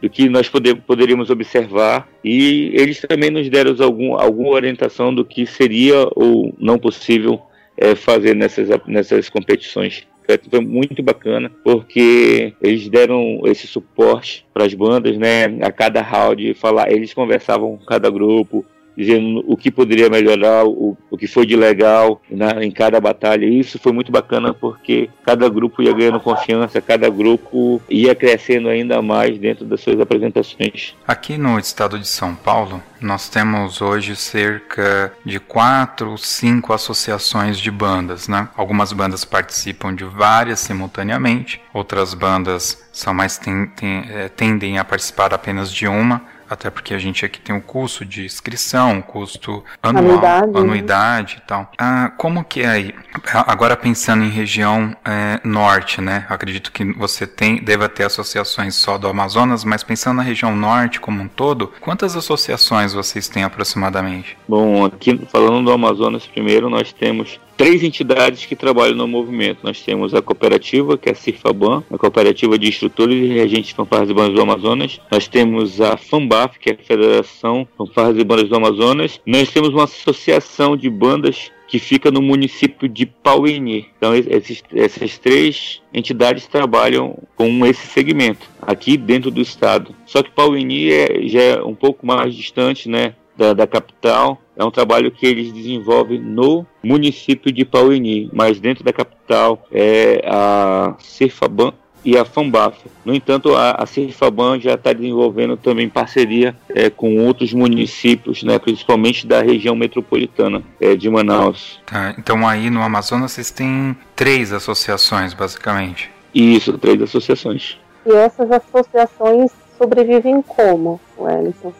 [0.00, 5.24] do que nós poder, poderíamos observar e eles também nos deram algum, alguma orientação do
[5.24, 7.40] que seria ou não possível
[7.76, 10.06] é, fazer nessas, nessas competições.
[10.48, 15.46] Foi muito bacana porque eles deram esse suporte para as bandas, né?
[15.60, 18.64] A cada round falar, eles conversavam com cada grupo,
[18.96, 23.44] dizendo o que poderia melhorar, o, o que foi de legal na, em cada batalha.
[23.44, 28.68] E isso foi muito bacana porque cada grupo ia ganhando confiança, cada grupo ia crescendo
[28.68, 30.94] ainda mais dentro das suas apresentações.
[31.06, 37.70] Aqui no estado de São Paulo, nós temos hoje cerca de quatro, cinco associações de
[37.70, 38.48] bandas, né?
[38.56, 44.84] Algumas bandas participam de várias simultaneamente, outras bandas são mais ten, ten, eh, tendem a
[44.84, 49.02] participar apenas de uma até porque a gente aqui tem um custo de inscrição, um
[49.02, 50.58] custo anual, anuidade, né?
[50.58, 51.70] anuidade e tal.
[51.78, 52.94] Ah, como que é aí?
[53.32, 56.26] Agora pensando em região é, norte, né?
[56.28, 61.00] Acredito que você tem, deva ter associações só do Amazonas, mas pensando na região norte
[61.00, 64.36] como um todo, quantas associações vocês têm aproximadamente?
[64.48, 69.58] Bom, aqui falando do Amazonas primeiro, nós temos três entidades que trabalham no movimento.
[69.62, 74.08] Nós temos a cooperativa, que é a CIRFABAN, a Cooperativa de Instrutores e Regentes Fanfarras
[74.08, 74.98] e Bandas do Amazonas.
[75.12, 79.20] Nós temos a FAMBAF, que é a Federação Fanfarras e Bandas do Amazonas.
[79.26, 83.90] Nós temos uma associação de bandas que fica no município de Pauini.
[83.98, 89.94] Então, esses, essas três entidades trabalham com esse segmento aqui dentro do estado.
[90.06, 93.12] Só que Pauini é, já é um pouco mais distante, né?
[93.36, 94.40] Da, da, capital.
[94.60, 100.22] É um trabalho que eles desenvolvem no município de Pauini, mas dentro da capital é
[100.26, 101.72] a Cefaban
[102.04, 102.78] e a FAMBAF.
[103.02, 108.58] No entanto, a, a Cifaban já está desenvolvendo também parceria é, com outros municípios, né,
[108.58, 111.80] principalmente da região metropolitana é, de Manaus.
[111.86, 116.10] Tá, então aí no Amazonas vocês têm três associações, basicamente.
[116.34, 117.78] Isso, três associações.
[118.04, 121.72] E essas associações sobrevivem como, Wellington?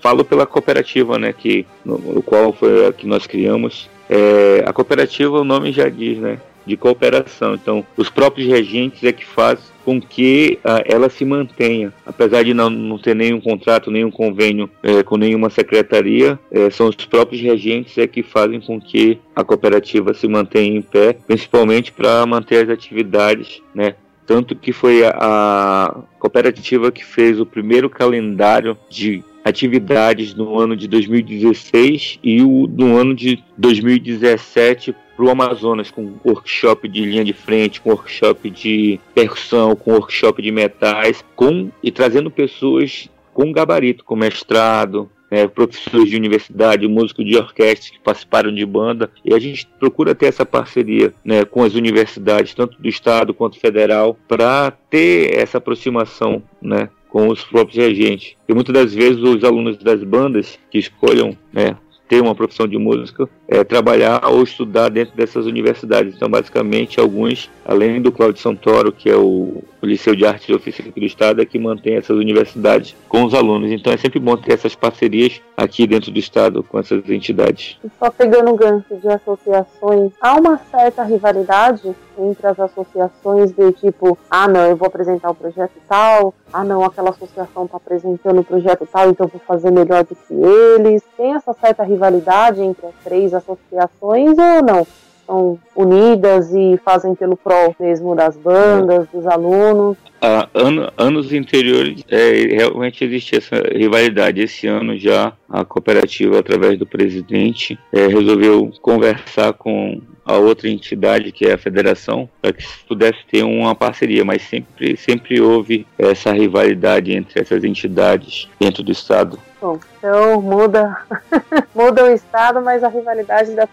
[0.00, 3.90] Falo pela cooperativa, né, que, no, no qual foi a que nós criamos.
[4.08, 7.54] É, a cooperativa, o nome já diz, né, de cooperação.
[7.54, 12.52] Então, os próprios regentes é que faz com que uh, ela se mantenha, apesar de
[12.52, 17.40] não, não ter nenhum contrato, nenhum convênio é, com nenhuma secretaria, é, são os próprios
[17.40, 22.64] regentes é que fazem com que a cooperativa se mantenha em pé, principalmente para manter
[22.64, 23.94] as atividades, né?
[24.26, 30.76] Tanto que foi a, a cooperativa que fez o primeiro calendário de atividades no ano
[30.76, 37.24] de 2016 e o no ano de 2017 para o Amazonas, com workshop de linha
[37.24, 43.52] de frente, com workshop de percussão, com workshop de metais, com e trazendo pessoas com
[43.52, 49.34] gabarito, com mestrado, né, professores de universidade, músicos de orquestra que participaram de banda, e
[49.34, 54.16] a gente procura ter essa parceria né, com as universidades, tanto do estado quanto federal,
[54.26, 58.36] para ter essa aproximação né, com os próprios regentes.
[58.48, 61.76] E muitas das vezes os alunos das bandas que escolham né,
[62.08, 66.14] ter uma profissão de música, é, trabalhar ou estudar dentro dessas universidades.
[66.14, 70.54] Então, basicamente, alguns, além do Cláudio Santoro, que é o, o Liceu de Arte e
[70.54, 73.72] Ofício aqui do Estado, é que mantém essas universidades com os alunos.
[73.72, 77.78] Então, é sempre bom ter essas parcerias aqui dentro do Estado com essas entidades.
[77.98, 84.18] só pegando o gancho de associações, há uma certa rivalidade entre as associações de tipo,
[84.30, 88.44] ah, não, eu vou apresentar o projeto tal, ah, não, aquela associação está apresentando o
[88.44, 91.02] projeto tal, então vou fazer melhor do que eles.
[91.16, 94.86] Tem essa certa rivalidade entre as três associações ou não?
[95.26, 99.96] São unidas e fazem pelo pró mesmo das bandas, dos alunos?
[100.20, 104.40] Ah, ano, anos anteriores é, realmente existia essa rivalidade.
[104.40, 111.32] Esse ano já a cooperativa, através do presidente, é, resolveu conversar com a outra entidade
[111.32, 116.32] que é a federação para que pudesse ter uma parceria, mas sempre sempre houve essa
[116.32, 119.38] rivalidade entre essas entidades dentro do estado.
[119.60, 120.96] Bom, então muda
[121.74, 123.68] muda o estado, mas a rivalidade das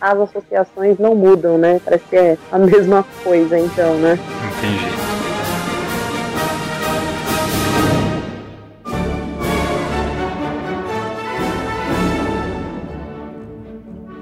[0.00, 1.78] as associações não mudam, né?
[1.84, 4.18] Parece que é a mesma coisa, então, né?
[4.58, 4.96] Entendi.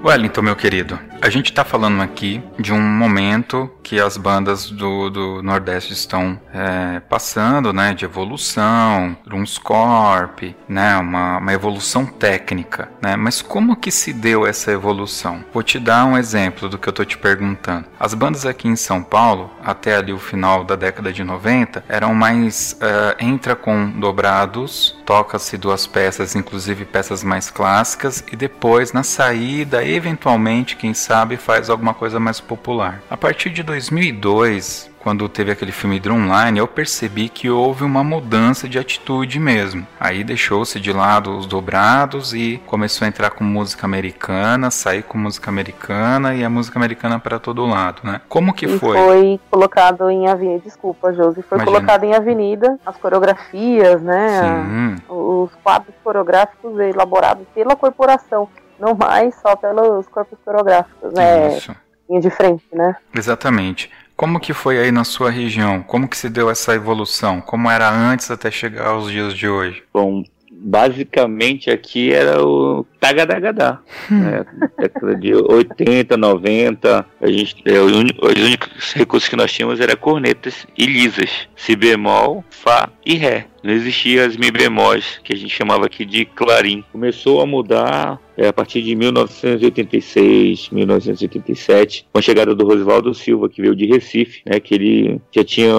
[0.03, 5.09] Wellington, meu querido, a gente está falando aqui de um momento que as bandas do,
[5.09, 13.15] do Nordeste estão é, passando, né, de evolução, Drumscorp, né, uma, uma evolução técnica, né,
[13.15, 15.43] mas como que se deu essa evolução?
[15.51, 17.87] Vou te dar um exemplo do que eu estou te perguntando.
[17.99, 22.13] As bandas aqui em São Paulo, até ali o final da década de 90, eram
[22.13, 29.01] mais é, entra com dobrados, toca-se duas peças, inclusive peças mais clássicas, e depois na
[29.01, 33.01] saída, eventualmente, quem sabe, faz alguma coisa mais popular.
[33.09, 38.67] A partir de 2002, quando teve aquele filme Drumline, eu percebi que houve uma mudança
[38.67, 39.85] de atitude mesmo.
[39.99, 45.15] Aí deixou-se de lado os dobrados e começou a entrar com música americana, sair com
[45.15, 48.19] música americana e a música americana para todo lado, né?
[48.27, 48.97] Como que e foi?
[48.97, 51.77] Foi colocado em avenida, desculpa, Josi, foi Imagina.
[51.77, 54.41] colocado em avenida as coreografias, né?
[54.41, 55.03] Sim.
[55.07, 61.57] Os quadros coreográficos elaborados pela corporação não mais só pelos corpos coreográficos, né?
[61.57, 61.75] Isso.
[62.09, 62.95] Linha de frente, né?
[63.15, 63.89] Exatamente.
[64.15, 65.83] Como que foi aí na sua região?
[65.83, 67.41] Como que se deu essa evolução?
[67.41, 69.83] Como era antes até chegar aos dias de hoje?
[69.93, 73.79] Bom, basicamente aqui era o tagadagadá.
[74.11, 74.19] Hum.
[74.19, 74.45] Né?
[74.77, 80.65] Década de 80, 90, a gente, é, os únicos recursos que nós tínhamos eram cornetas
[80.77, 83.47] e lisas, si bemol, fá e ré.
[83.63, 86.83] Não existia as mi bemóis, que a gente chamava aqui de clarim.
[86.91, 93.49] Começou a mudar é, a partir de 1986, 1987, com a chegada do Rosvaldo Silva,
[93.49, 95.73] que veio de Recife, né, que ele já tinha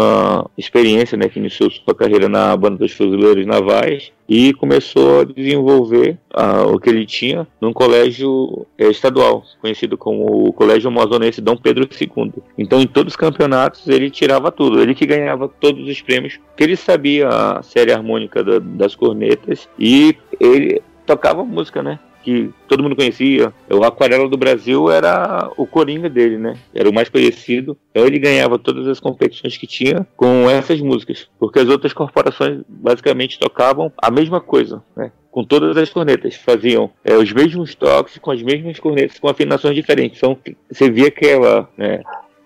[0.58, 6.18] experiência, né, que iniciou sua carreira na banda dos fuzileiros navais e começou a desenvolver
[6.34, 11.56] uh, o que ele tinha num colégio é, estadual, conhecido como o Colégio Amazonense Dom
[11.56, 12.32] Pedro II.
[12.58, 14.80] Então, em todos os campeonatos, ele tirava tudo.
[14.80, 19.68] Ele que ganhava todos os prêmios, porque ele sabia a série harmônica da, das cornetas
[19.78, 21.98] e ele tocava música, né?
[22.26, 23.54] que todo mundo conhecia.
[23.70, 26.58] O Aquarela do Brasil era o coringa dele, né?
[26.74, 27.78] Era o mais conhecido.
[27.92, 32.62] Então ele ganhava todas as competições que tinha com essas músicas, porque as outras corporações
[32.68, 35.12] basicamente tocavam a mesma coisa, né?
[35.36, 39.74] Com todas as cornetas, faziam é, os mesmos toques com as mesmas cornetas com afinações
[39.74, 40.16] diferentes.
[40.16, 40.38] Então
[40.70, 42.00] você via aquela, né,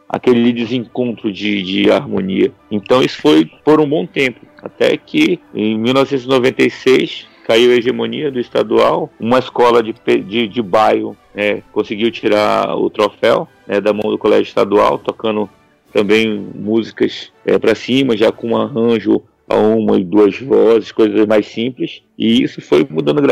[0.09, 2.51] aquele desencontro de, de harmonia.
[2.69, 8.41] Então isso foi por um bom tempo, até que em 1996 caiu a hegemonia do
[8.41, 14.11] estadual, uma escola de, de, de bairro é, conseguiu tirar o troféu né, da mão
[14.11, 15.49] do colégio estadual, tocando
[15.93, 21.27] também músicas é, para cima, já com um arranjo a uma e duas vozes, coisas
[21.27, 23.23] mais simples, e isso foi mudando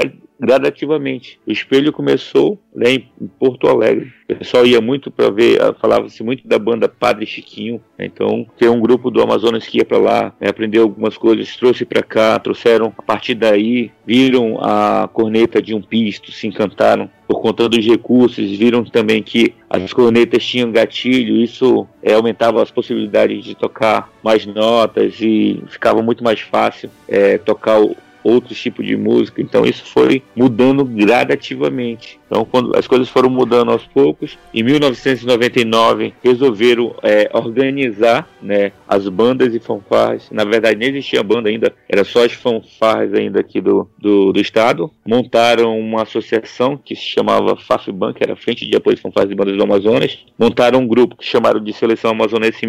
[0.40, 1.38] gradativamente.
[1.46, 4.10] O espelho começou né, em Porto Alegre.
[4.30, 7.82] O pessoal ia muito para ver, ah, falava-se muito da banda Padre Chiquinho.
[7.98, 11.54] Né, então, tem um grupo do Amazonas que ia para lá, né, aprendeu algumas coisas,
[11.54, 17.10] trouxe para cá, trouxeram a partir daí, viram a corneta de um pisto, se encantaram
[17.26, 22.70] por conta dos recursos, viram também que as cornetas tinham gatilho, isso é, aumentava as
[22.70, 28.86] possibilidades de tocar mais notas e ficava muito mais fácil é, tocar o, outros tipos
[28.86, 29.40] de música.
[29.40, 32.18] Então isso foi mudando gradativamente.
[32.26, 39.08] Então quando as coisas foram mudando aos poucos, em 1999 resolveram é, organizar né, as
[39.08, 40.28] bandas e fanfarras.
[40.30, 44.40] Na verdade nem existia banda ainda, era só as fanfarras ainda aqui do, do, do
[44.40, 44.90] estado.
[45.06, 49.34] Montaram uma associação que se chamava FAFBAN, que era Frente de Apoio de Fanfarras e
[49.34, 50.18] Bandas do Amazonas.
[50.38, 52.68] Montaram um grupo que chamaram de Seleção Amazonense em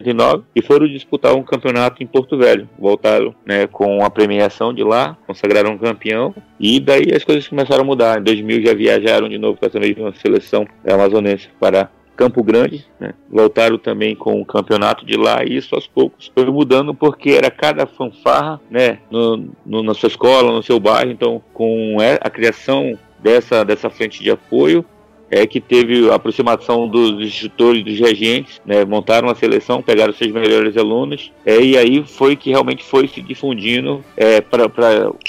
[0.00, 2.68] 1999 e foram disputar um campeonato em Porto Velho.
[2.78, 7.82] Voltaram né, com a premiação de lá, consagraram um campeão e daí as coisas começaram
[7.82, 8.18] a mudar.
[8.18, 13.14] Em 2000 já viajaram de novo com essa mesma seleção amazonense para Campo Grande, né?
[13.28, 17.50] voltaram também com o campeonato de lá e isso aos poucos foi mudando porque era
[17.50, 22.98] cada fanfarra, né, no, no, na sua escola, no seu bairro, então com a criação
[23.18, 24.84] dessa, dessa frente de apoio,
[25.32, 30.30] é que teve a aproximação dos instrutores, dos regentes, né, montaram uma seleção, pegaram seus
[30.30, 34.66] melhores alunos, é, e aí foi que realmente foi se difundindo é, para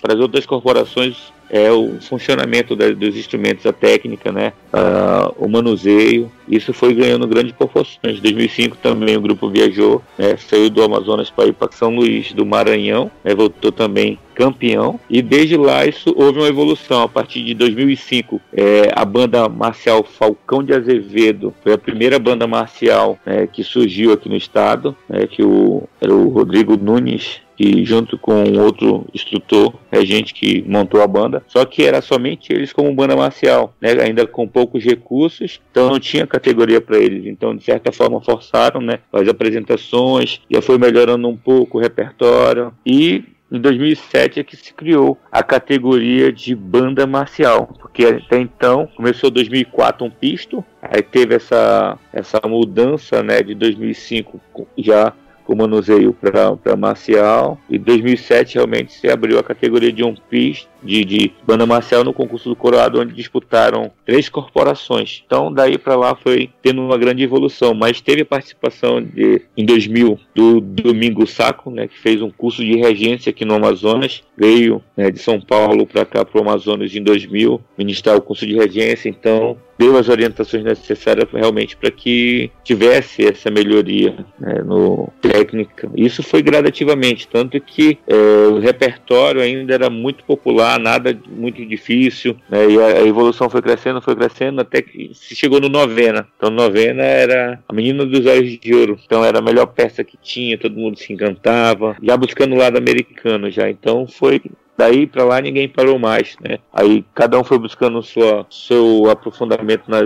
[0.10, 6.32] as outras corporações é o funcionamento da, dos instrumentos, a técnica, né, uh, o manuseio.
[6.50, 8.18] Isso foi ganhando grandes proporções.
[8.18, 12.34] Em 2005 também o grupo viajou, né, saiu do Amazonas para ir para São Luís
[12.34, 17.04] do Maranhão, né, voltou também campeão e desde lá isso houve uma evolução.
[17.04, 22.48] A partir de 2005, é, a banda marcial Falcão de Azevedo foi a primeira banda
[22.48, 27.44] marcial né, que surgiu aqui no estado, né, que o, era o Rodrigo Nunes
[27.84, 32.94] junto com outro instrutor, regente que montou a banda, só que era somente eles como
[32.94, 37.64] banda marcial, né, ainda com poucos recursos, então não tinha categoria para eles, então de
[37.64, 42.74] certa forma forçaram, né, as apresentações, já foi melhorando um pouco o repertório.
[42.86, 48.90] E em 2007 é que se criou a categoria de banda marcial, porque até então
[48.96, 54.42] começou 2004 um pisto, aí teve essa essa mudança, né, de 2005
[54.78, 55.14] já
[55.44, 57.60] com manuseio para marcial.
[57.70, 62.14] E 2007 realmente se abriu a categoria de um pis de, de banda marcial no
[62.14, 65.24] concurso do Coroado, onde disputaram três corporações.
[65.26, 70.20] Então daí para lá foi tendo uma grande evolução, mas teve participação de, em 2000
[70.36, 75.10] do Domingo Saco, né, que fez um curso de regência aqui no Amazonas, veio né,
[75.10, 79.10] de São Paulo para cá para o Amazonas em 2000 ministrar o curso de regência.
[79.10, 85.90] Então deu as orientações necessárias realmente para que tivesse essa melhoria né, no técnica.
[85.96, 88.16] Isso foi gradativamente, tanto que é,
[88.48, 94.02] o repertório ainda era muito popular, nada muito difícil, né, e a, evolução foi crescendo,
[94.02, 96.28] foi crescendo, até que se chegou no novena.
[96.38, 100.18] Então novena era a menina dos olhos de ouro, então era a melhor peça que
[100.22, 103.70] tinha, todo mundo se encantava, já buscando o lado americano já.
[103.70, 104.42] Então foi
[104.78, 106.60] daí para lá ninguém parou mais, né?
[106.72, 110.02] Aí cada um foi buscando sua, seu aprofundamento na,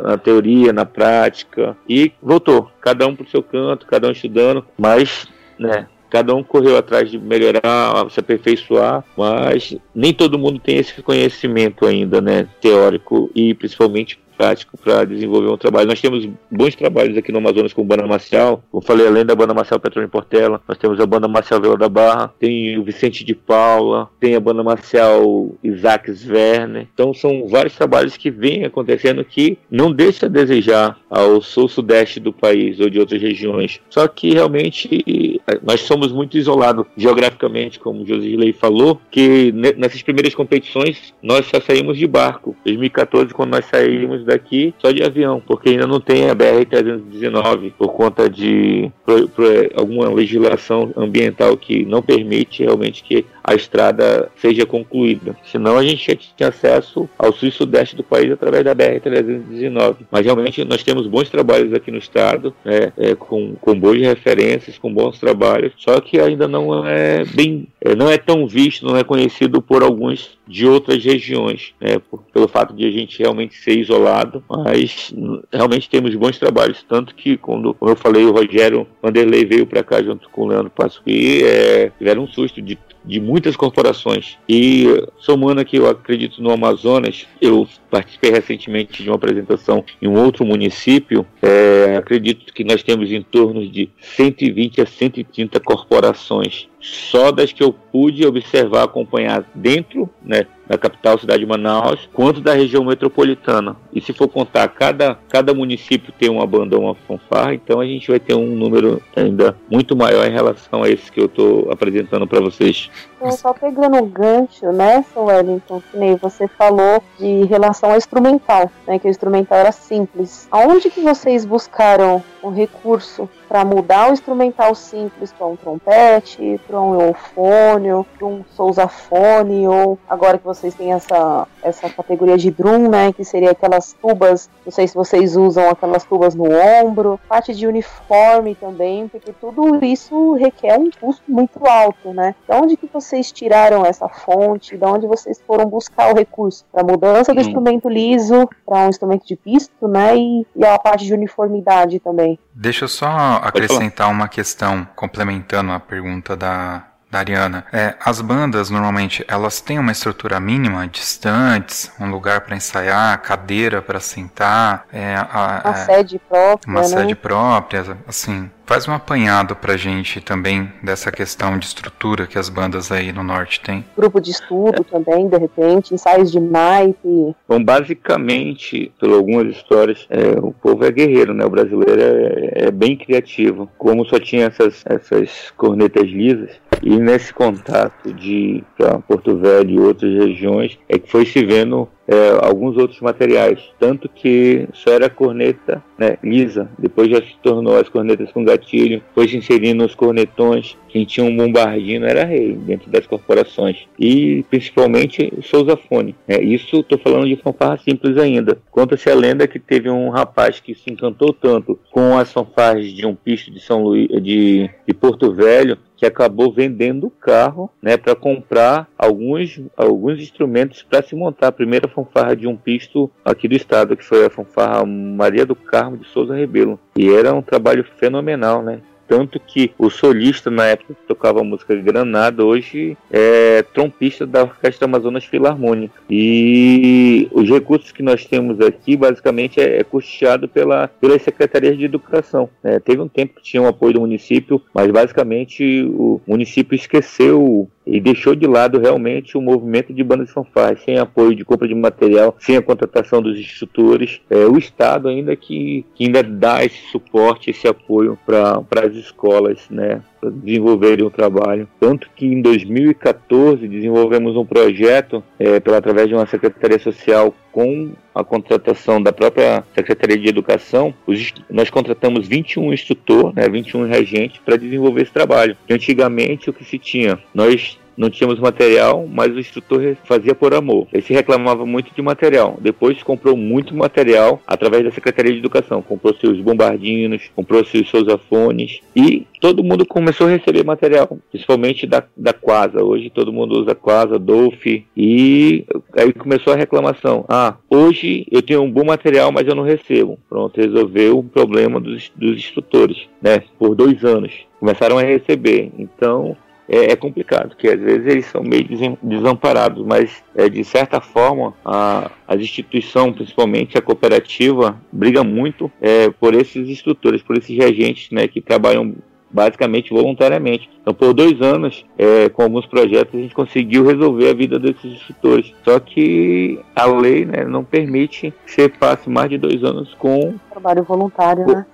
[0.00, 2.70] na, teoria, na prática e voltou.
[2.80, 5.26] Cada um pro seu canto, cada um estudando, mas,
[5.58, 5.86] né?
[6.10, 11.86] Cada um correu atrás de melhorar, se aperfeiçoar, mas nem todo mundo tem esse conhecimento
[11.86, 12.46] ainda, né?
[12.60, 15.86] Teórico e principalmente prático para desenvolver um trabalho.
[15.86, 18.64] Nós temos bons trabalhos aqui no Amazonas com banda marcial.
[18.72, 21.88] Como falei, além da banda marcial Petrônio Portela, nós temos a banda marcial Vila da
[21.88, 26.88] Barra, tem o Vicente de Paula, tem a banda marcial Isaac Werner.
[26.92, 32.32] Então são vários trabalhos que vêm acontecendo que não deixa a desejar ao sul-sudeste do
[32.32, 33.80] país ou de outras regiões.
[33.88, 40.34] Só que realmente nós somos muito isolados geograficamente, como o Josilei falou, que nessas primeiras
[40.34, 42.56] competições nós só saímos de barco.
[42.64, 47.92] 2014, quando nós saímos daqui, só de avião, porque ainda não tem a BR-319 por
[47.92, 54.64] conta de por, por alguma legislação ambiental que não permite realmente que a estrada seja
[54.64, 55.36] concluída.
[55.44, 59.96] Senão a gente tinha acesso ao sul e sudeste do país através da BR-319.
[60.10, 64.78] Mas realmente nós temos bons trabalhos aqui no estado, né, é, com, com boas referências,
[64.78, 68.96] com bons trabalhos, só que ainda não é bem, é, não é tão visto, não
[68.96, 73.56] é conhecido por alguns de outras regiões, né, por, pelo fato de a gente realmente
[73.56, 75.12] ser isolado, mas
[75.52, 79.82] realmente temos bons trabalhos, tanto que quando, como eu falei, o Rogério Vanderlei veio para
[79.82, 84.38] cá junto com o Leandro Pasqui, é, tiveram um susto de de muitas corporações.
[84.48, 84.86] E
[85.18, 90.44] somando aqui, eu acredito no Amazonas, eu participei recentemente de uma apresentação em um outro
[90.44, 91.26] município.
[91.40, 97.62] É, acredito que nós temos em torno de 120 a 130 corporações só das que
[97.62, 103.76] eu pude observar, acompanhar dentro né, da capital, cidade de Manaus, quanto da região metropolitana.
[103.92, 108.08] E se for contar, cada, cada município tem uma banda uma fanfarra, então a gente
[108.08, 112.26] vai ter um número ainda muito maior em relação a esse que eu estou apresentando
[112.26, 112.90] para vocês.
[113.22, 115.20] Então, só pegando o gancho, né, Sr.
[115.20, 120.48] Wellington, que nem você falou de relação ao instrumental, né, que o instrumental era simples.
[120.50, 126.80] Aonde que vocês buscaram um recurso para mudar o instrumental simples para um trompete, para
[126.80, 132.88] um eufônio, para um sousafone, ou agora que vocês têm essa, essa categoria de drum,
[132.88, 137.54] né, que seria aquelas tubas, não sei se vocês usam aquelas tubas no ombro, parte
[137.54, 142.34] de uniforme também, porque tudo isso requer um custo muito alto, né?
[142.48, 144.76] De onde que vocês tiraram essa fonte?
[144.76, 147.42] De onde vocês foram buscar o recurso para mudança do hum.
[147.42, 150.16] instrumento liso para um instrumento de pisto, né?
[150.16, 152.38] E, e a parte de uniformidade também.
[152.54, 153.06] Deixa eu só
[153.42, 157.66] acrescentar uma questão, complementando a pergunta da, da Ariana.
[157.70, 163.82] É, as bandas, normalmente, elas têm uma estrutura mínima, distantes, um lugar para ensaiar, cadeira
[163.82, 164.86] para sentar.
[164.90, 166.86] É, a, uma é, sede própria, Uma né?
[166.86, 168.50] sede própria, assim.
[168.64, 173.22] Faz um apanhado pra gente também dessa questão de estrutura que as bandas aí no
[173.22, 173.84] norte têm.
[173.96, 177.34] Grupo de estudo também, de repente, ensaios de naipe.
[177.48, 181.44] Bom, basicamente, por algumas histórias, é, o povo é guerreiro, né?
[181.44, 183.68] O brasileiro é, é, bem criativo.
[183.76, 186.50] Como só tinha essas, essas cornetas lisas,
[186.82, 188.64] e nesse contato de
[189.06, 193.58] Porto Velho e outras regiões, é que foi se vendo é, alguns outros materiais.
[193.78, 199.02] Tanto que só era corneta né, lisa, depois já se tornou as cornetas com gatilho,
[199.14, 200.76] foi se inserindo os cornetões.
[200.88, 203.86] Quem tinha um bombardino era rei dentro das corporações.
[203.98, 206.14] E principalmente o sousafone.
[206.28, 208.58] É, isso estou falando de fanfarra simples ainda.
[208.70, 213.06] Conta-se a lenda que teve um rapaz que se encantou tanto com as fanfarras de
[213.06, 217.96] um pisto de São Luís, de, de Porto Velho, que acabou vendendo o carro né,
[217.96, 223.46] para comprar alguns, alguns instrumentos para se montar a primeira fanfarra de um pisto aqui
[223.46, 226.76] do estado, que foi a fanfarra Maria do Carmo de Souza Rebelo.
[226.96, 228.80] E era um trabalho fenomenal, né?
[229.12, 234.86] Tanto que o solista na época que tocava música Granada, hoje é trompista da Orquestra
[234.86, 235.92] Amazonas Filarmônica.
[236.08, 241.84] E os recursos que nós temos aqui, basicamente, é, é custeado pela, pelas secretarias de
[241.84, 242.48] educação.
[242.64, 247.68] É, teve um tempo que tinha o apoio do município, mas basicamente o município esqueceu
[247.86, 251.66] e deixou de lado realmente o movimento de bandas de fanfarras, sem apoio de compra
[251.66, 254.20] de material, sem a contratação dos instrutores.
[254.30, 259.68] É, o Estado ainda que, que ainda dá esse suporte, esse apoio para as escolas,
[259.68, 261.68] né, para desenvolverem o trabalho.
[261.80, 267.90] Tanto que em 2014 desenvolvemos um projeto é, pela através de uma secretaria social com
[268.14, 274.40] a contratação da própria Secretaria de Educação, os, nós contratamos 21 instrutores, né, 21 regentes
[274.44, 275.56] para desenvolver esse trabalho.
[275.68, 280.86] antigamente o que se tinha, nós não tínhamos material, mas o instrutor fazia por amor.
[280.92, 282.58] Ele se reclamava muito de material.
[282.60, 285.82] Depois comprou muito material através da Secretaria de Educação.
[285.82, 292.04] Comprou seus bombardinos, comprou seus sousafones e todo mundo começou a receber material, principalmente da,
[292.16, 292.82] da Quasa.
[292.82, 294.66] Hoje todo mundo usa Quasa, Dolph
[294.96, 295.64] e
[295.96, 297.24] aí começou a reclamação.
[297.28, 300.18] Ah, hoje eu tenho um bom material, mas eu não recebo.
[300.28, 303.42] Pronto, resolveu o problema dos, dos instrutores, né?
[303.58, 305.72] Por dois anos começaram a receber.
[305.76, 306.36] Então
[306.72, 308.66] é, é, complicado, porque às vezes eles são meio
[309.02, 316.08] desamparados, mas é, de certa forma a, as instituições, principalmente a cooperativa, briga muito é,
[316.08, 318.94] por esses instrutores, por esses regentes né, que trabalham
[319.30, 320.68] basicamente voluntariamente.
[320.80, 324.84] Então, por dois anos, é, com alguns projetos, a gente conseguiu resolver a vida desses
[324.92, 325.54] instrutores.
[325.64, 330.34] Só que a lei né, não permite que você passe mais de dois anos com
[330.50, 331.66] trabalho voluntário, né?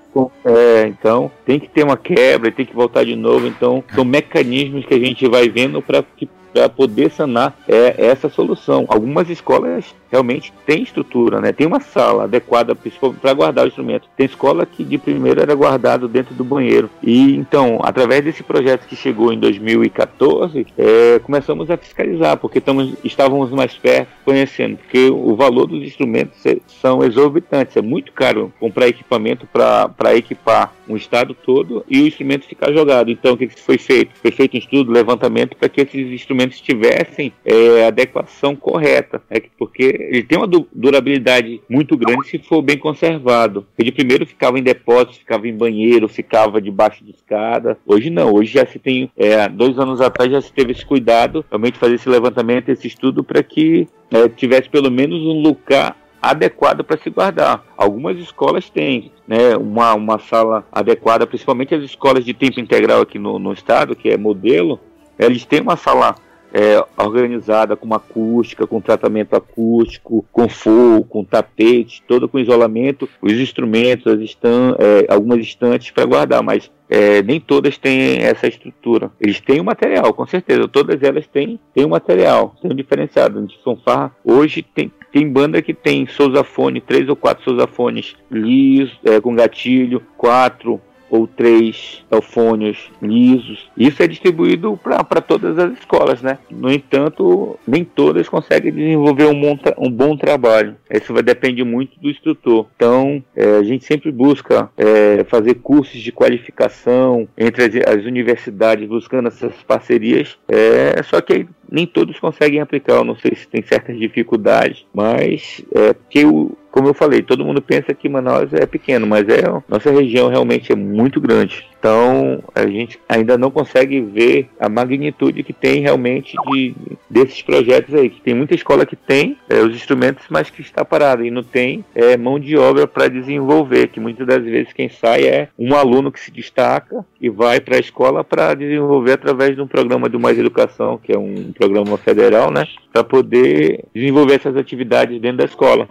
[0.44, 3.46] É, então tem que ter uma quebra, tem que voltar de novo.
[3.46, 8.28] Então são mecanismos que a gente vai vendo para que para poder sanar é, essa
[8.28, 8.84] solução.
[8.88, 11.52] Algumas escolas realmente têm estrutura, né?
[11.52, 12.74] Tem uma sala adequada
[13.20, 14.08] para guardar o instrumento.
[14.16, 16.90] Tem escola que de primeiro era guardado dentro do banheiro.
[17.02, 22.94] E então, através desse projeto que chegou em 2014, é, começamos a fiscalizar, porque estamos,
[23.04, 27.76] estávamos mais perto, conhecendo, porque o valor dos instrumentos é, são exorbitantes.
[27.76, 33.10] É muito caro comprar equipamento para equipar um estado todo e o instrumento ficar jogado.
[33.10, 34.12] Então, o que, que foi feito?
[34.20, 39.82] Foi feito um estudo, levantamento para que esses instrumentos tivessem é, adequação correta, é porque
[39.82, 43.66] ele tem uma durabilidade muito grande se for bem conservado.
[43.78, 47.78] Ele primeiro ficava em depósito, ficava em banheiro, ficava debaixo de escada.
[47.86, 51.44] Hoje não, hoje já se tem, é, dois anos atrás já se teve esse cuidado,
[51.50, 56.82] realmente fazer esse levantamento, esse estudo para que é, tivesse pelo menos um lugar adequado
[56.82, 57.64] para se guardar.
[57.76, 63.18] Algumas escolas têm né, uma, uma sala adequada, principalmente as escolas de tempo integral aqui
[63.18, 64.80] no, no estado, que é modelo,
[65.18, 66.14] eles têm uma sala
[66.52, 73.32] é, organizada com acústica, com tratamento acústico, com fogo, com tapete, todo com isolamento, os
[73.32, 79.10] instrumentos, as estan é, algumas estantes para guardar, mas é, nem todas têm essa estrutura.
[79.20, 80.66] Eles têm o material, com certeza.
[80.68, 83.46] Todas elas têm, têm o material, têm o diferenciado.
[83.46, 89.20] De fanfarra, hoje tem, tem banda que tem sousafone, três ou quatro sousafones lisos, é,
[89.20, 90.80] com gatilho, quatro
[91.10, 93.70] ou três telefônios lisos.
[93.76, 96.38] Isso é distribuído para todas as escolas, né?
[96.50, 100.76] No entanto, nem todas conseguem desenvolver um bom, um bom trabalho.
[100.90, 102.66] Isso vai depender muito do instrutor.
[102.76, 108.88] Então, é, a gente sempre busca é, fazer cursos de qualificação entre as, as universidades,
[108.88, 110.38] buscando essas parcerias.
[110.48, 112.94] É, só que nem todos conseguem aplicar.
[112.94, 117.44] Eu não sei se tem certas dificuldades, mas é que o como eu falei, todo
[117.44, 121.66] mundo pensa que Manaus é pequeno, mas é nossa região realmente é muito grande.
[121.78, 126.74] Então a gente ainda não consegue ver a magnitude que tem realmente de,
[127.08, 128.10] desses projetos aí.
[128.10, 131.42] Que tem muita escola que tem é, os instrumentos, mas que está parada e não
[131.42, 133.88] tem é, mão de obra para desenvolver.
[133.88, 137.76] Que muitas das vezes quem sai é um aluno que se destaca e vai para
[137.76, 141.96] a escola para desenvolver através de um programa de mais educação, que é um programa
[141.96, 145.88] federal, né, para poder desenvolver essas atividades dentro da escola.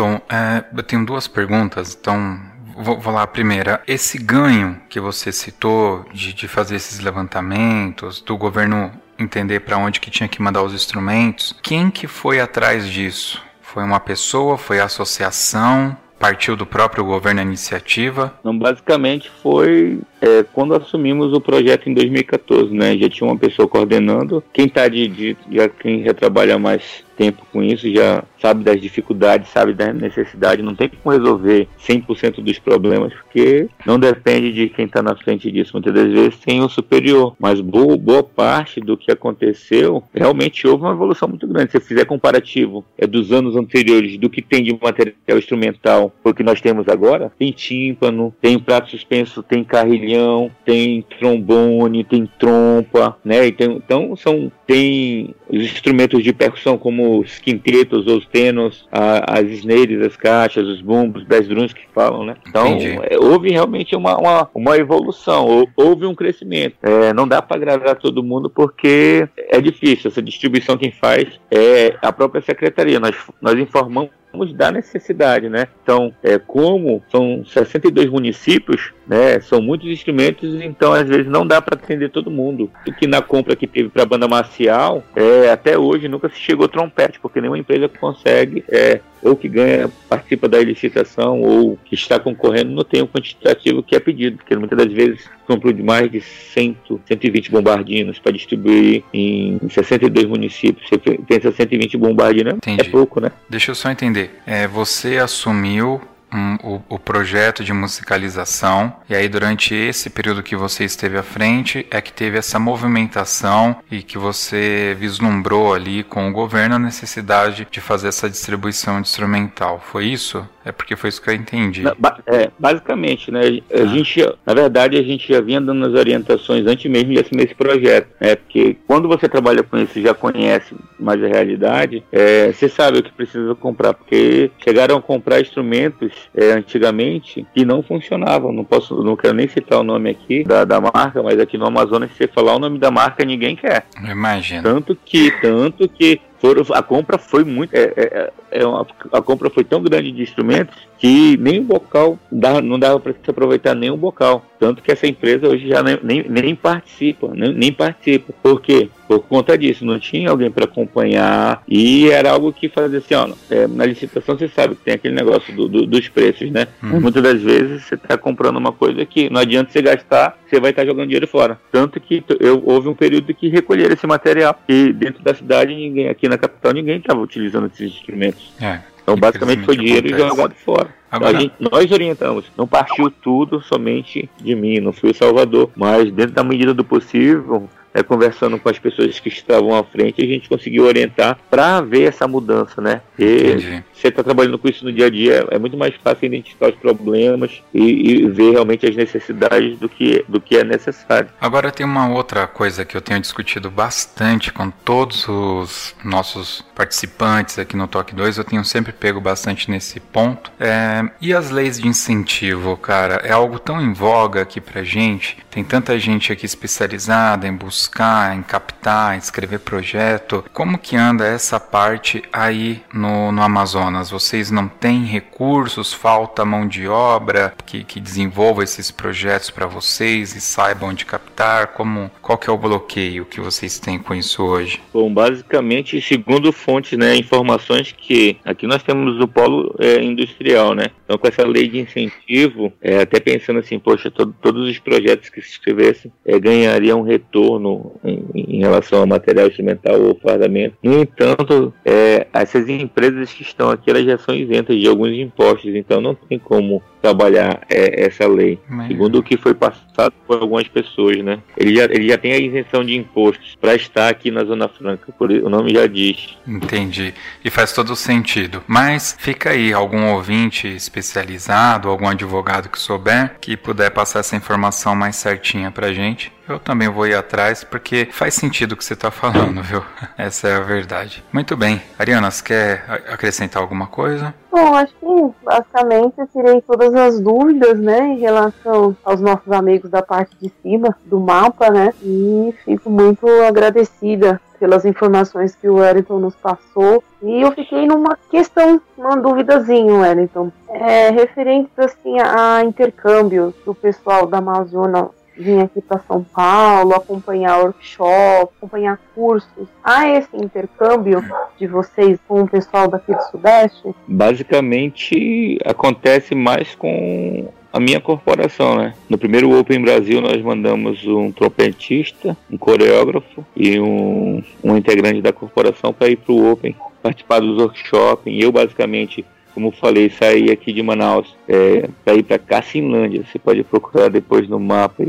[0.00, 2.40] Wellington, é, eu tenho duas perguntas, então
[2.76, 3.82] vou, vou lá a primeira.
[3.86, 10.00] Esse ganho que você citou de, de fazer esses levantamentos, do governo entender para onde
[10.00, 13.42] que tinha que mandar os instrumentos, quem que foi atrás disso?
[13.60, 14.56] Foi uma pessoa?
[14.56, 15.96] Foi a associação?
[16.18, 18.38] Partiu do próprio governo a iniciativa?
[18.44, 22.94] Não, basicamente foi é, quando assumimos o projeto em 2014, né?
[22.98, 24.44] Já tinha uma pessoa coordenando.
[24.52, 28.80] Quem tá de, de já quem já trabalha mais tempo com isso, já sabe das
[28.80, 34.68] dificuldades, sabe da necessidade, não tem como resolver 100% dos problemas, porque não depende de
[34.68, 35.72] quem está na frente disso.
[35.74, 40.84] Muitas das vezes tem o superior, mas boa, boa parte do que aconteceu, realmente houve
[40.84, 41.72] uma evolução muito grande.
[41.72, 46.34] Se você fizer comparativo é dos anos anteriores do que tem de material instrumental o
[46.34, 53.16] que nós temos agora, tem tímpano, tem prato suspenso, tem carrilhão, tem trombone, tem trompa,
[53.24, 53.46] né?
[53.46, 59.48] Então, então são tem os instrumentos de percussão como os quintetos, os tenos, a, as
[59.50, 62.36] snares, as caixas, os bumbos, bass drums que falam, né?
[62.48, 66.76] Então é, houve realmente uma, uma, uma evolução, houve um crescimento.
[66.82, 70.10] É, não dá para agradar todo mundo porque é difícil.
[70.10, 73.00] Essa distribuição quem faz é a própria secretaria.
[73.00, 74.10] Nós, nós informamos
[74.54, 75.66] da necessidade, né?
[75.82, 79.40] Então, é, como são 62 municípios, né?
[79.40, 82.70] São muitos instrumentos, então às vezes não dá para atender todo mundo.
[82.86, 86.38] O que na compra que teve para a banda marcial, é, até hoje nunca se
[86.38, 91.94] chegou trompete, porque nenhuma empresa consegue é, ou que ganha, participa da licitação ou que
[91.94, 95.82] está concorrendo não tem o quantitativo que é pedido, porque muitas das vezes comprou de
[95.82, 100.88] mais de 100, 120 bombardinos para distribuir em 62 municípios.
[100.88, 103.32] Você pensa 120 bombardinos, é pouco, né?
[103.48, 104.30] Deixa eu só entender.
[104.46, 106.00] É, você assumiu
[106.32, 111.22] um, o, o, projeto de musicalização, e aí durante esse período que você esteve à
[111.22, 116.78] frente é que teve essa movimentação e que você vislumbrou ali com o governo a
[116.78, 119.82] necessidade de fazer essa distribuição instrumental.
[119.90, 120.46] Foi isso?
[120.64, 121.82] É porque foi isso que eu entendi.
[122.26, 123.40] É, basicamente, né?
[123.72, 123.86] A ah.
[123.86, 127.54] gente, na verdade, a gente já vinha dando as orientações antes mesmo de assumir esse
[127.54, 128.36] projeto, né?
[128.36, 133.02] Porque quando você trabalha com isso, já conhece mais a realidade, é, você sabe o
[133.02, 138.52] que precisa comprar, porque chegaram a comprar instrumentos é, antigamente que não funcionavam.
[138.52, 141.66] Não posso, não quero nem citar o nome aqui da, da marca, mas aqui no
[141.66, 143.86] Amazonas, se você falar o nome da marca, ninguém quer.
[144.10, 144.62] Imagina.
[144.62, 147.74] Tanto que, tanto que foram, a compra foi muito.
[147.74, 152.18] É, é, é uma, a compra foi tão grande de instrumentos que nem o bocal,
[152.30, 154.44] dava, não dava para se aproveitar nem o bocal.
[154.58, 158.34] Tanto que essa empresa hoje já nem, nem, nem participa, nem, nem, participa.
[158.42, 158.90] Por quê?
[159.08, 163.30] Por conta disso, não tinha alguém para acompanhar e era algo que fazia assim, ó,
[163.50, 166.68] é, na licitação você sabe que tem aquele negócio do, do, dos preços, né?
[166.82, 167.00] Uhum.
[167.00, 170.70] Muitas das vezes você está comprando uma coisa que não adianta você gastar, você vai
[170.70, 171.58] estar tá jogando dinheiro fora.
[171.72, 176.08] Tanto que eu, houve um período que recolheram esse material e dentro da cidade, ninguém
[176.10, 178.39] aqui na capital, ninguém estava utilizando esses instrumentos.
[178.60, 178.80] É.
[179.02, 180.28] Então, basicamente, foi dinheiro acontece.
[180.28, 180.88] jogado fora.
[181.10, 181.30] Agora...
[181.30, 182.44] Então, gente, nós orientamos.
[182.56, 186.84] Não partiu tudo somente de mim, não fui o salvador, mas dentro da medida do
[186.84, 191.80] possível, é, conversando com as pessoas que estavam à frente, a gente conseguiu orientar para
[191.80, 193.00] ver essa mudança, né?
[193.18, 196.68] E você está trabalhando com isso no dia a dia, é muito mais fácil identificar
[196.68, 201.28] os problemas e, e, ver realmente as necessidades do que, do que é necessário.
[201.40, 207.58] Agora tem uma outra coisa que eu tenho discutido bastante com todos os nossos participantes
[207.58, 210.50] aqui no Toque 2, eu tenho sempre pego bastante nesse ponto.
[210.58, 215.38] É, e as leis de incentivo, cara, é algo tão em voga aqui pra gente.
[215.50, 220.44] Tem tanta gente aqui especializada em buscar, em captar, em escrever projeto.
[220.52, 223.89] Como que anda essa parte aí no, no Amazonas?
[224.10, 230.34] Vocês não têm recursos, falta mão de obra que, que desenvolva esses projetos para vocês
[230.34, 231.68] e saibam de captar?
[231.68, 234.80] Como, qual que é o bloqueio que vocês têm com isso hoje?
[234.92, 240.86] Bom, basicamente, segundo fontes, né, informações que aqui nós temos o polo é, industrial, né?
[241.04, 245.28] Então, com essa lei de incentivo, é, até pensando assim, poxa, todo, todos os projetos
[245.28, 250.76] que se escrevessem é, ganhariam um retorno em, em, relação ao material instrumental ou fardamento.
[250.82, 255.74] No entanto, é, essas empresas que estão aqui, elas já são isentas de alguns impostos,
[255.74, 258.58] então não tem como trabalhar é, essa lei.
[258.68, 258.88] Mas...
[258.88, 261.38] Segundo o que foi passado por algumas pessoas, né?
[261.56, 265.12] Ele já, ele já tem a isenção de impostos para estar aqui na Zona Franca,
[265.12, 266.36] por, o nome já diz.
[266.46, 267.14] Entendi.
[267.44, 268.62] E faz todo sentido.
[268.66, 274.94] Mas fica aí algum ouvinte especializado, algum advogado que souber, que puder passar essa informação
[274.94, 276.32] mais certinha pra gente.
[276.50, 279.82] Eu também vou ir atrás porque faz sentido o que você está falando, viu?
[280.18, 281.22] Essa é a verdade.
[281.32, 281.80] Muito bem.
[281.96, 284.34] Ariana, você quer acrescentar alguma coisa?
[284.50, 289.88] Bom, acho que basicamente eu tirei todas as dúvidas, né, em relação aos nossos amigos
[289.90, 295.76] da parte de cima do mapa, né, e fico muito agradecida pelas informações que o
[295.76, 297.02] Wellington nos passou.
[297.22, 300.50] E eu fiquei numa questão, uma duvidazinha, Wellington.
[300.68, 307.62] É, referente assim a intercâmbio do pessoal da Amazônia vir aqui para São Paulo, acompanhar
[307.62, 309.68] workshop, acompanhar cursos.
[309.82, 311.24] Há esse intercâmbio
[311.58, 313.94] de vocês com o pessoal daqui do Sudeste?
[314.06, 318.94] Basicamente acontece mais com a minha corporação, né?
[319.08, 325.32] No primeiro Open Brasil nós mandamos um trompetista, um coreógrafo e um, um integrante da
[325.32, 328.24] corporação para ir para o Open participar dos workshops.
[328.26, 329.24] Eu basicamente
[329.54, 333.24] como falei, saí aqui de Manaus é, para ir para Cacilândia.
[333.24, 335.02] Você pode procurar depois no mapa,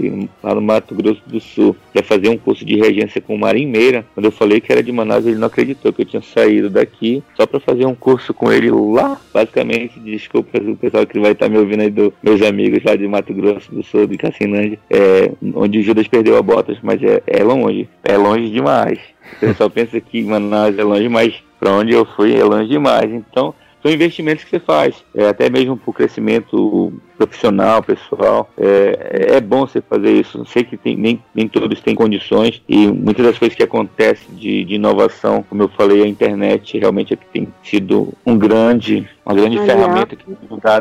[0.44, 4.06] lá no Mato Grosso do Sul, para fazer um curso de regência com o Marinheira.
[4.14, 7.24] Quando eu falei que era de Manaus, ele não acreditou que eu tinha saído daqui
[7.36, 9.20] só para fazer um curso com ele lá.
[9.34, 12.96] Basicamente, desculpa o pessoal que vai estar tá me ouvindo aí, do, meus amigos lá
[12.96, 17.22] de Mato Grosso do Sul, de Cacilândia, é, onde Judas perdeu a botas, mas é,
[17.28, 19.00] é longe, é longe demais.
[19.38, 23.12] O pessoal pensa que Manaus é longe, mas para onde eu fui é longe demais.
[23.12, 28.50] Então, são investimentos que você faz, é, até mesmo para o crescimento profissional, pessoal.
[28.58, 30.44] É, é bom você fazer isso.
[30.46, 34.66] Sei que tem, nem, nem todos têm condições e muitas das coisas que acontecem de,
[34.66, 39.58] de inovação, como eu falei, a internet realmente é tem sido um grande, uma grande
[39.60, 39.80] aliado.
[39.80, 40.26] ferramenta que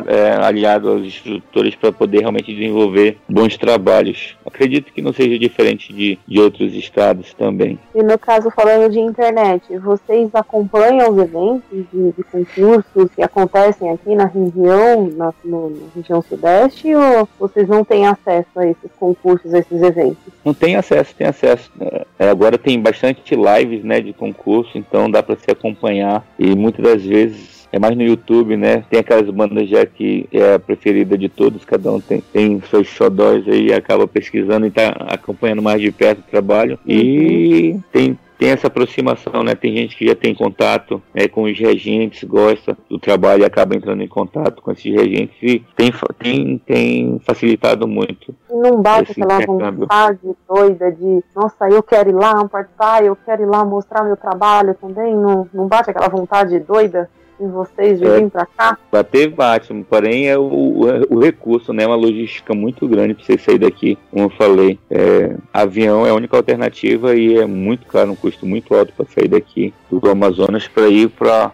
[0.09, 4.36] é, aliado aos instrutores para poder realmente desenvolver bons trabalhos.
[4.45, 7.78] Acredito que não seja diferente de, de outros estados também.
[7.95, 11.62] E no caso, falando de internet, vocês acompanham os eventos
[11.93, 17.68] de, de concursos que acontecem aqui na região, na, no, na região Sudeste ou vocês
[17.68, 20.33] não têm acesso a esses concursos, a esses eventos?
[20.45, 21.70] Não tem acesso, tem acesso.
[22.18, 26.85] É, agora tem bastante lives né, de concurso, então dá para se acompanhar e muitas
[26.85, 28.85] das vezes é mais no YouTube, né?
[28.91, 32.89] Tem aquelas bandas já que é a preferida de todos, cada um tem, tem seus
[32.89, 36.78] xodóis aí, acaba pesquisando e tá acompanhando mais de perto o trabalho.
[36.87, 36.93] Uhum.
[36.93, 39.55] E tem tem essa aproximação, né?
[39.55, 43.76] Tem gente que já tem contato né, com os regentes, gosta do trabalho e acaba
[43.76, 48.34] entrando em contato com esses regentes e tem, tem, tem facilitado muito.
[48.51, 53.47] Não bate aquela vontade doida de, nossa, eu quero ir lá participar, eu quero ir
[53.47, 55.14] lá mostrar meu trabalho também?
[55.14, 57.11] Não, não bate aquela vontade doida?
[57.41, 58.78] Em vocês de é, para cá?
[58.93, 61.86] Bater bate, porém é o, o, o, recurso, né?
[61.86, 64.78] Uma logística muito grande para você sair daqui, como eu falei.
[64.91, 69.07] É, avião é a única alternativa e é muito caro, um custo muito alto para
[69.07, 71.53] sair daqui do Amazonas para ir para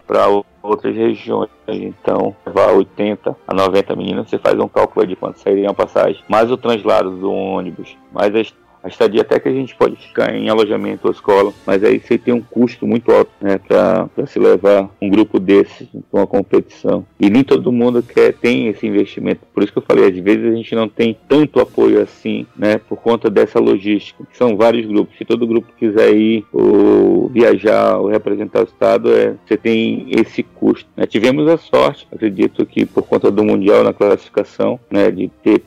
[0.61, 1.49] outras regiões.
[1.67, 6.23] Então, levar 80 a 90 meninas, você faz um cálculo de quanto sairia a passagem,
[6.27, 8.53] mais o translado do ônibus, mais as
[8.87, 12.17] a estadia até que a gente pode ficar em alojamento ou escola, mas aí você
[12.17, 17.05] tem um custo muito alto né, para se levar um grupo desse para uma competição.
[17.19, 19.41] E nem todo mundo quer tem esse investimento.
[19.53, 22.77] Por isso que eu falei, às vezes a gente não tem tanto apoio assim, né,
[22.77, 24.23] por conta dessa logística.
[24.31, 25.17] São vários grupos.
[25.17, 30.43] Se todo grupo quiser ir ou viajar ou representar o estado, é, você tem esse
[30.43, 30.89] custo.
[30.95, 31.05] Né?
[31.05, 35.61] Tivemos a sorte, acredito que por conta do mundial na classificação, né, de ter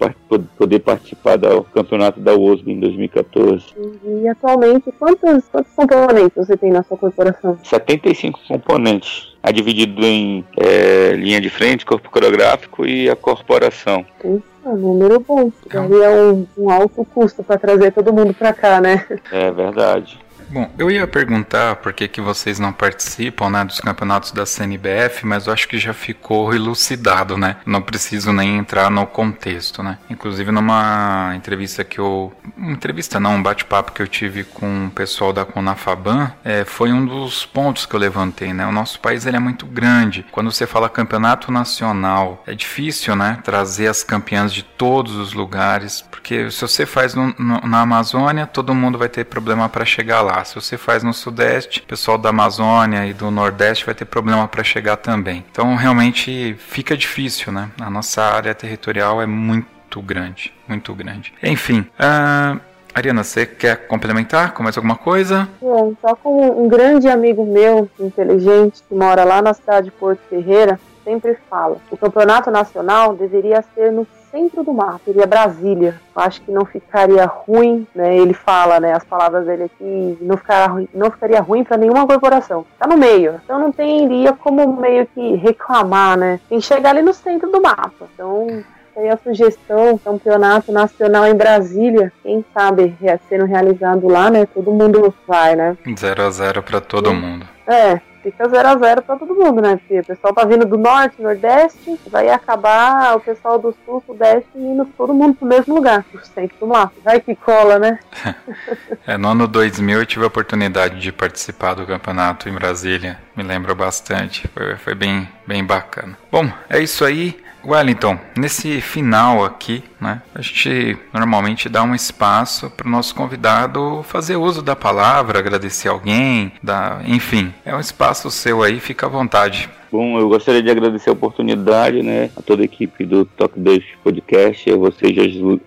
[0.57, 3.75] poder participar do campeonato da USB em 2014 2014.
[4.05, 7.59] E atualmente, quantos, quantos componentes você tem na sua corporação?
[7.63, 9.31] 75 componentes.
[9.43, 14.05] É dividido em é, linha de frente, corpo coreográfico e a corporação.
[14.23, 15.51] Isso, é um número bom.
[15.71, 19.07] Seria um, um alto custo para trazer todo mundo para cá, né?
[19.33, 20.19] É verdade.
[20.51, 25.25] Bom, eu ia perguntar por que, que vocês não participam né, dos campeonatos da CNBF,
[25.25, 27.59] mas eu acho que já ficou elucidado, né?
[27.65, 29.99] Não preciso nem entrar no contexto, né?
[30.11, 32.33] Inclusive numa entrevista que eu...
[32.59, 37.07] Entrevista não, um bate-papo que eu tive com o pessoal da Conafaban, é, foi um
[37.07, 38.67] dos pontos que eu levantei, né?
[38.67, 40.27] O nosso país ele é muito grande.
[40.33, 43.39] Quando você fala campeonato nacional, é difícil, né?
[43.45, 48.49] Trazer as campeãs de todos os lugares, porque se você faz no, no, na Amazônia,
[48.49, 50.40] todo mundo vai ter problema para chegar lá.
[50.45, 54.47] Se você faz no Sudeste, o pessoal da Amazônia e do Nordeste vai ter problema
[54.49, 55.45] para chegar também.
[55.51, 57.71] Então realmente fica difícil, né?
[57.81, 61.33] A nossa área territorial é muito grande, muito grande.
[61.43, 62.61] Enfim, uh,
[62.95, 65.49] Ariana, você quer complementar com mais alguma coisa?
[65.61, 70.21] Bom, só com um grande amigo meu, inteligente, que mora lá na cidade de Porto
[70.29, 76.01] Ferreira, sempre fala: o campeonato nacional deveria ser no centro do mapa, seria Brasília.
[76.15, 78.17] Acho que não ficaria ruim, né?
[78.17, 78.93] Ele fala, né?
[78.93, 82.65] As palavras dele aqui, não, ficar, não ficaria ruim para nenhuma corporação.
[82.79, 83.41] Tá no meio.
[83.45, 86.41] Então não teria como meio que reclamar, né?
[86.49, 88.07] Tem que chegar ali no centro do mapa.
[88.15, 88.63] Então
[88.97, 92.95] aí a sugestão, campeonato nacional em Brasília, quem sabe
[93.29, 94.47] sendo realizado lá, né?
[94.47, 95.77] Todo mundo vai, né?
[95.97, 97.47] 0 a 0 para todo mundo.
[97.67, 99.77] É, fica 0 a 0 para todo mundo, né?
[99.77, 104.49] Porque o pessoal tá vindo do norte, nordeste, vai acabar o pessoal do sul, sudeste
[104.55, 106.93] indo todo mundo pro mesmo lugar, pro centro do mapa.
[107.05, 107.99] Vai que cola, né?
[109.07, 113.19] é, no ano 2000 eu tive a oportunidade de participar do campeonato em Brasília.
[113.37, 116.17] Me lembro bastante, foi, foi bem, bem bacana.
[116.31, 117.39] Bom, é isso aí.
[117.65, 124.03] Wellington, nesse final aqui, né, a gente normalmente dá um espaço para o nosso convidado
[124.05, 129.09] fazer uso da palavra, agradecer alguém, da, enfim, é um espaço seu aí, fica à
[129.09, 129.69] vontade.
[129.93, 133.83] Bom, eu gostaria de agradecer a oportunidade, né, a toda a equipe do Talk 2
[134.05, 135.13] Podcast, a você,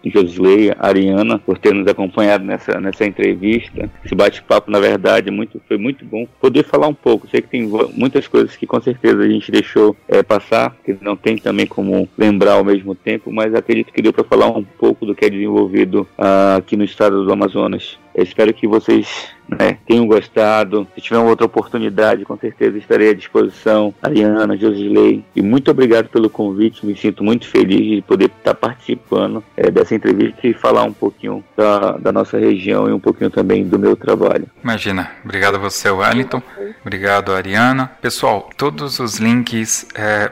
[0.05, 3.89] Josley, a Ariana, por ter nos acompanhado nessa, nessa entrevista.
[4.03, 7.27] Esse bate-papo, na verdade, muito, foi muito bom poder falar um pouco.
[7.27, 11.17] Sei que tem muitas coisas que com certeza a gente deixou é, passar, que não
[11.17, 15.05] tem também como lembrar ao mesmo tempo, mas acredito que deu para falar um pouco
[15.05, 17.97] do que é desenvolvido uh, aqui no estado do Amazonas.
[18.15, 20.87] Eu espero que vocês né, tenham gostado.
[20.95, 23.93] Se tiver outra oportunidade, com certeza estarei à disposição.
[24.01, 26.85] Ariana, Josilei, e muito obrigado pelo convite.
[26.85, 31.43] Me sinto muito feliz de poder estar participando é, dessa entrevista e falar um pouquinho
[31.55, 34.47] da, da, nossa região e um pouquinho também do meu trabalho.
[34.63, 35.11] Imagina.
[35.23, 36.41] Obrigado a você, Wellington.
[36.81, 37.91] Obrigado, Ariana.
[38.01, 40.31] Pessoal, todos os links é,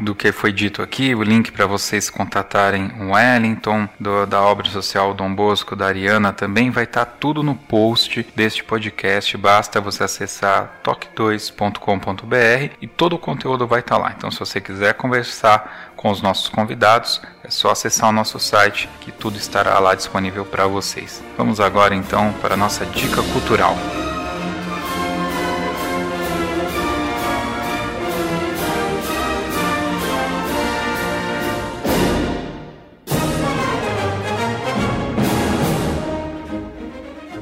[0.00, 4.68] do que foi dito aqui, o link para vocês contatarem o Wellington, do, da obra
[4.68, 9.36] social Dom Bosco, da Ariana, também vai estar tudo no post deste podcast.
[9.36, 14.14] Basta você acessar toque2.com.br e todo o conteúdo vai estar lá.
[14.16, 18.88] Então, se você quiser conversar com os nossos convidados, é só acessar o nosso site
[19.00, 21.22] que tudo estará lá disponível para vocês.
[21.36, 23.76] Vamos agora então para a nossa dica cultural.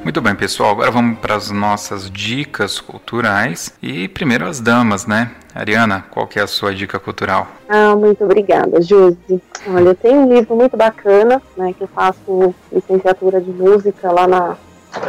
[0.09, 0.71] Muito bem, pessoal.
[0.71, 3.75] Agora vamos para as nossas dicas culturais.
[3.83, 5.33] E primeiro as damas, né?
[5.55, 7.47] Ariana, qual que é a sua dica cultural?
[7.69, 9.43] Ah, muito obrigada, Josi.
[9.67, 11.75] Olha, tem um livro muito bacana, né?
[11.77, 14.57] Que eu faço licenciatura de música lá na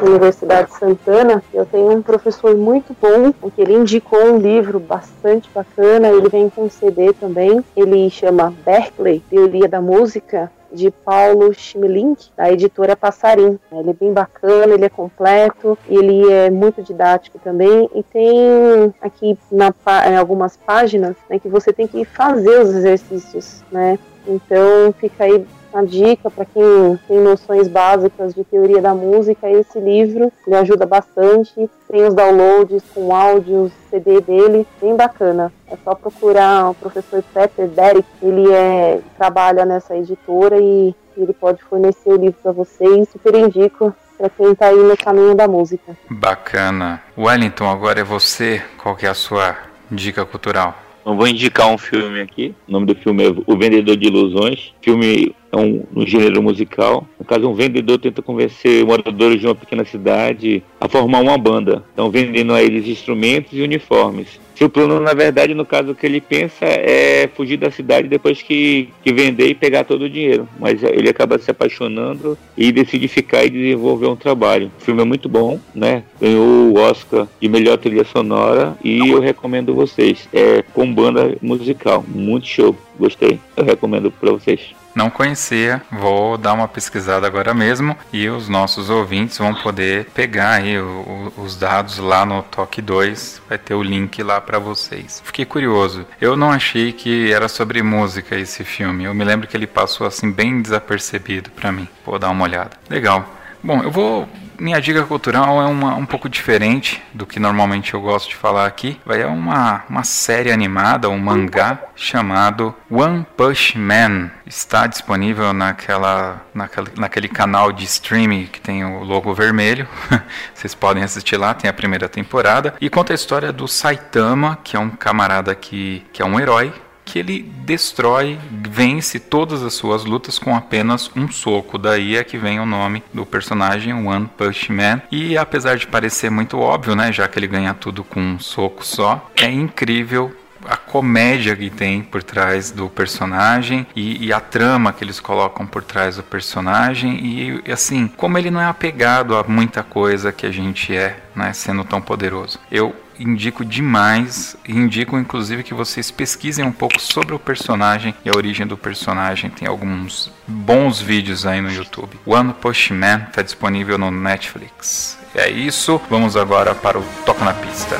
[0.01, 6.09] Universidade Santana, eu tenho um professor muito bom, que ele indicou um livro bastante bacana,
[6.09, 12.51] ele vem com CD também, ele chama Berkeley, Teoria da Música, de Paulo Schmelink, da
[12.51, 13.59] editora Passarim.
[13.71, 19.37] Ele é bem bacana, ele é completo, ele é muito didático também e tem aqui
[19.51, 19.73] na,
[20.09, 23.97] em algumas páginas né, que você tem que fazer os exercícios, né?
[24.27, 29.79] Então fica aí a dica para quem tem noções básicas de teoria da música, esse
[29.79, 31.69] livro ele ajuda bastante.
[31.89, 35.51] Tem os downloads com áudios, CD dele, bem bacana.
[35.67, 41.61] É só procurar o professor Peter Derek, ele é, trabalha nessa editora e ele pode
[41.63, 43.09] fornecer o livro para vocês.
[43.09, 45.97] Super indico para quem está aí no caminho da música.
[46.09, 47.01] Bacana.
[47.17, 48.61] Wellington, agora é você.
[48.77, 49.55] Qual que é a sua
[49.89, 50.75] dica cultural?
[51.03, 52.53] Vou indicar um filme aqui.
[52.67, 54.73] O nome do filme é O Vendedor de Ilusões.
[54.81, 57.07] Filme é um, um gênero musical.
[57.17, 61.83] No caso, um vendedor tenta convencer moradores de uma pequena cidade a formar uma banda.
[61.93, 64.39] Então, vendendo a eles instrumentos e uniformes.
[64.59, 68.89] Seu plano, na verdade, no caso que ele pensa é fugir da cidade depois que,
[69.01, 70.49] que vender e pegar todo o dinheiro.
[70.59, 74.69] Mas ele acaba se apaixonando e decide ficar e desenvolver um trabalho.
[74.77, 76.03] O filme é muito bom, né?
[76.19, 80.27] Ganhou o Oscar de melhor trilha sonora e eu recomendo vocês.
[80.33, 82.75] É com banda musical, muito show.
[82.99, 83.39] Gostei.
[83.55, 84.75] Eu recomendo para vocês.
[84.99, 90.55] Não conhecia, vou dar uma pesquisada agora mesmo e os nossos ouvintes vão poder pegar
[90.55, 94.59] aí o, o, os dados lá no Toque 2, vai ter o link lá para
[94.59, 95.21] vocês.
[95.23, 99.55] Fiquei curioso, eu não achei que era sobre música esse filme, eu me lembro que
[99.55, 101.87] ele passou assim bem desapercebido para mim.
[102.05, 102.71] Vou dar uma olhada.
[102.89, 103.25] Legal.
[103.63, 104.27] Bom, eu vou
[104.59, 108.65] minha dica cultural é uma, um pouco diferente do que normalmente eu gosto de falar
[108.65, 108.99] aqui.
[109.05, 114.31] Vai é uma, uma série animada, um mangá chamado One Punch Man.
[114.45, 119.87] Está disponível naquela, naquela, naquele canal de streaming que tem o logo vermelho.
[120.53, 122.73] Vocês podem assistir lá, tem a primeira temporada.
[122.81, 126.73] E conta a história do Saitama, que é um camarada que, que é um herói
[127.09, 131.77] que ele destrói, vence todas as suas lutas com apenas um soco.
[131.77, 135.01] Daí é que vem o nome do personagem One Punch Man.
[135.11, 138.85] E apesar de parecer muito óbvio, né, já que ele ganha tudo com um soco
[138.85, 140.35] só, é incrível
[140.65, 145.65] a comédia que tem por trás do personagem e, e, a trama que eles colocam
[145.65, 147.17] por trás do personagem
[147.65, 151.53] e assim como ele não é apegado a muita coisa que a gente é, né,
[151.53, 152.59] sendo tão poderoso.
[152.69, 158.35] Eu indico demais, indico inclusive que vocês pesquisem um pouco sobre o personagem e a
[158.35, 159.49] origem do personagem.
[159.49, 162.17] Tem alguns bons vídeos aí no YouTube.
[162.25, 165.17] One Push Man está disponível no Netflix.
[165.35, 167.97] É isso, vamos agora para o Toca na Pista.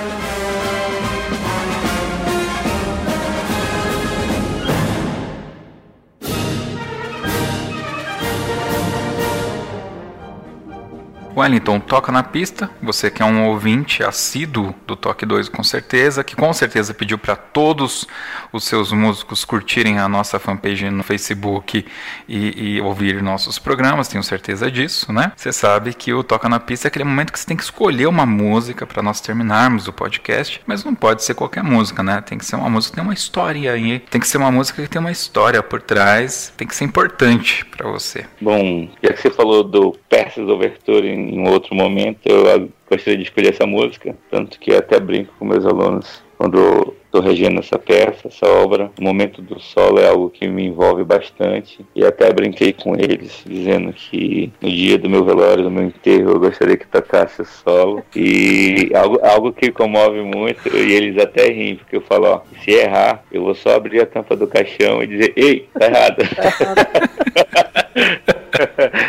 [11.40, 16.24] Wellington toca na pista, você que é um ouvinte assíduo do Toque 2 com certeza,
[16.24, 18.08] que com certeza pediu para todos
[18.52, 21.86] os seus músicos curtirem a nossa fanpage no Facebook
[22.28, 25.32] e, e, ouvir nossos programas, tenho certeza disso, né?
[25.36, 28.08] Você sabe que o Toca na Pista é aquele momento que você tem que escolher
[28.08, 32.22] uma música para nós terminarmos o podcast, mas não pode ser qualquer música, né?
[32.22, 34.82] Tem que ser uma música que tem uma história aí, tem que ser uma música
[34.82, 38.26] que tem uma história por trás, tem que ser importante para você.
[38.42, 43.54] Bom, já que você falou do Perses Overture em outro momento eu gostaria de escolher
[43.54, 48.48] essa música, tanto que até brinco com meus alunos quando estou regendo essa peça, essa
[48.48, 48.90] obra.
[48.98, 53.44] O momento do solo é algo que me envolve bastante e até brinquei com eles,
[53.46, 57.46] dizendo que no dia do meu velório, do meu enterro, eu gostaria que tocasse o
[57.46, 58.06] solo.
[58.16, 62.72] E algo, algo que comove muito, e eles até riem, porque eu falo, ó, se
[62.72, 66.20] errar, eu vou só abrir a tampa do caixão e dizer, ei, tá errado.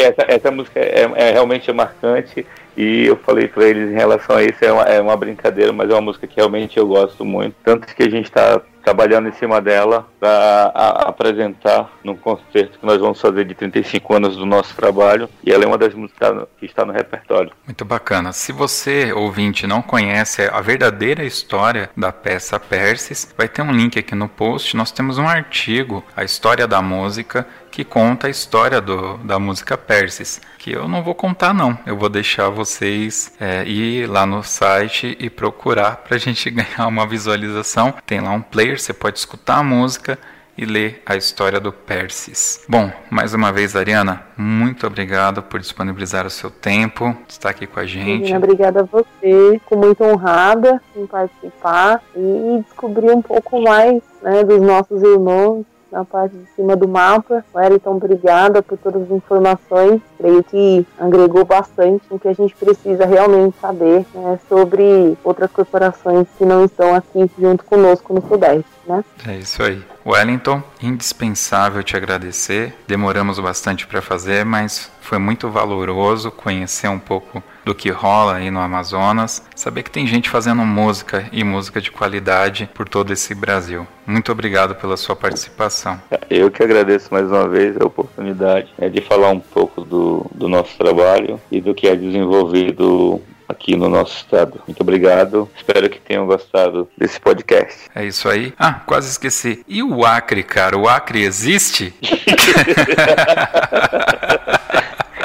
[0.00, 4.42] essa, essa música é, é realmente marcante e eu falei para eles em relação a
[4.42, 7.54] isso, é uma, é uma brincadeira, mas é uma música que realmente eu gosto muito.
[7.62, 10.66] Tanto que a gente está trabalhando em cima dela para
[11.06, 15.64] apresentar num concerto que nós vamos fazer de 35 anos do nosso trabalho e ela
[15.64, 17.50] é uma das músicas que está no repertório.
[17.66, 18.32] Muito bacana.
[18.32, 23.98] Se você, ouvinte, não conhece a verdadeira história da peça Persis, vai ter um link
[23.98, 24.76] aqui no post.
[24.76, 29.76] Nós temos um artigo, A História da Música, que conta a história do, da música
[29.76, 34.44] Persis, que eu não vou contar não, eu vou deixar vocês é, ir lá no
[34.44, 37.92] site e procurar para a gente ganhar uma visualização.
[38.06, 40.18] Tem lá um player, você pode escutar a música
[40.56, 42.64] e ler a história do Persis.
[42.68, 47.80] Bom, mais uma vez, Ariana, muito obrigado por disponibilizar o seu tempo, estar aqui com
[47.80, 48.32] a gente.
[48.34, 54.60] Obrigada a você, fico muito honrada em participar e descobrir um pouco mais né, dos
[54.60, 55.64] nossos irmãos
[55.94, 57.44] na parte de cima do mapa.
[57.54, 60.02] Wellington, obrigada por todas as informações.
[60.18, 66.26] Creio que agregou bastante o que a gente precisa realmente saber né, sobre outras corporações
[66.36, 68.64] que não estão aqui junto conosco no Sudeste.
[68.86, 69.04] Né?
[69.26, 69.82] É isso aí.
[70.04, 72.74] Wellington, indispensável te agradecer.
[72.86, 78.50] Demoramos bastante para fazer, mas foi muito valoroso conhecer um pouco do que rola aí
[78.50, 83.34] no Amazonas, saber que tem gente fazendo música e música de qualidade por todo esse
[83.34, 83.86] Brasil.
[84.06, 86.00] Muito obrigado pela sua participação.
[86.28, 90.48] Eu que agradeço mais uma vez a oportunidade né, de falar um pouco do, do
[90.48, 94.60] nosso trabalho e do que é desenvolvido aqui no nosso estado.
[94.66, 95.48] Muito obrigado.
[95.56, 97.88] Espero que tenham gostado desse podcast.
[97.94, 98.52] É isso aí.
[98.58, 99.64] Ah, quase esqueci.
[99.68, 100.76] E o Acre, cara?
[100.76, 101.94] O Acre existe?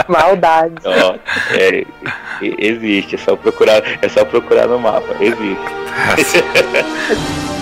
[0.08, 0.76] Maldade.
[0.86, 1.20] Oh,
[1.56, 1.86] é,
[2.42, 5.16] existe, é só procurar, é só procurar no mapa.
[5.20, 6.44] Existe.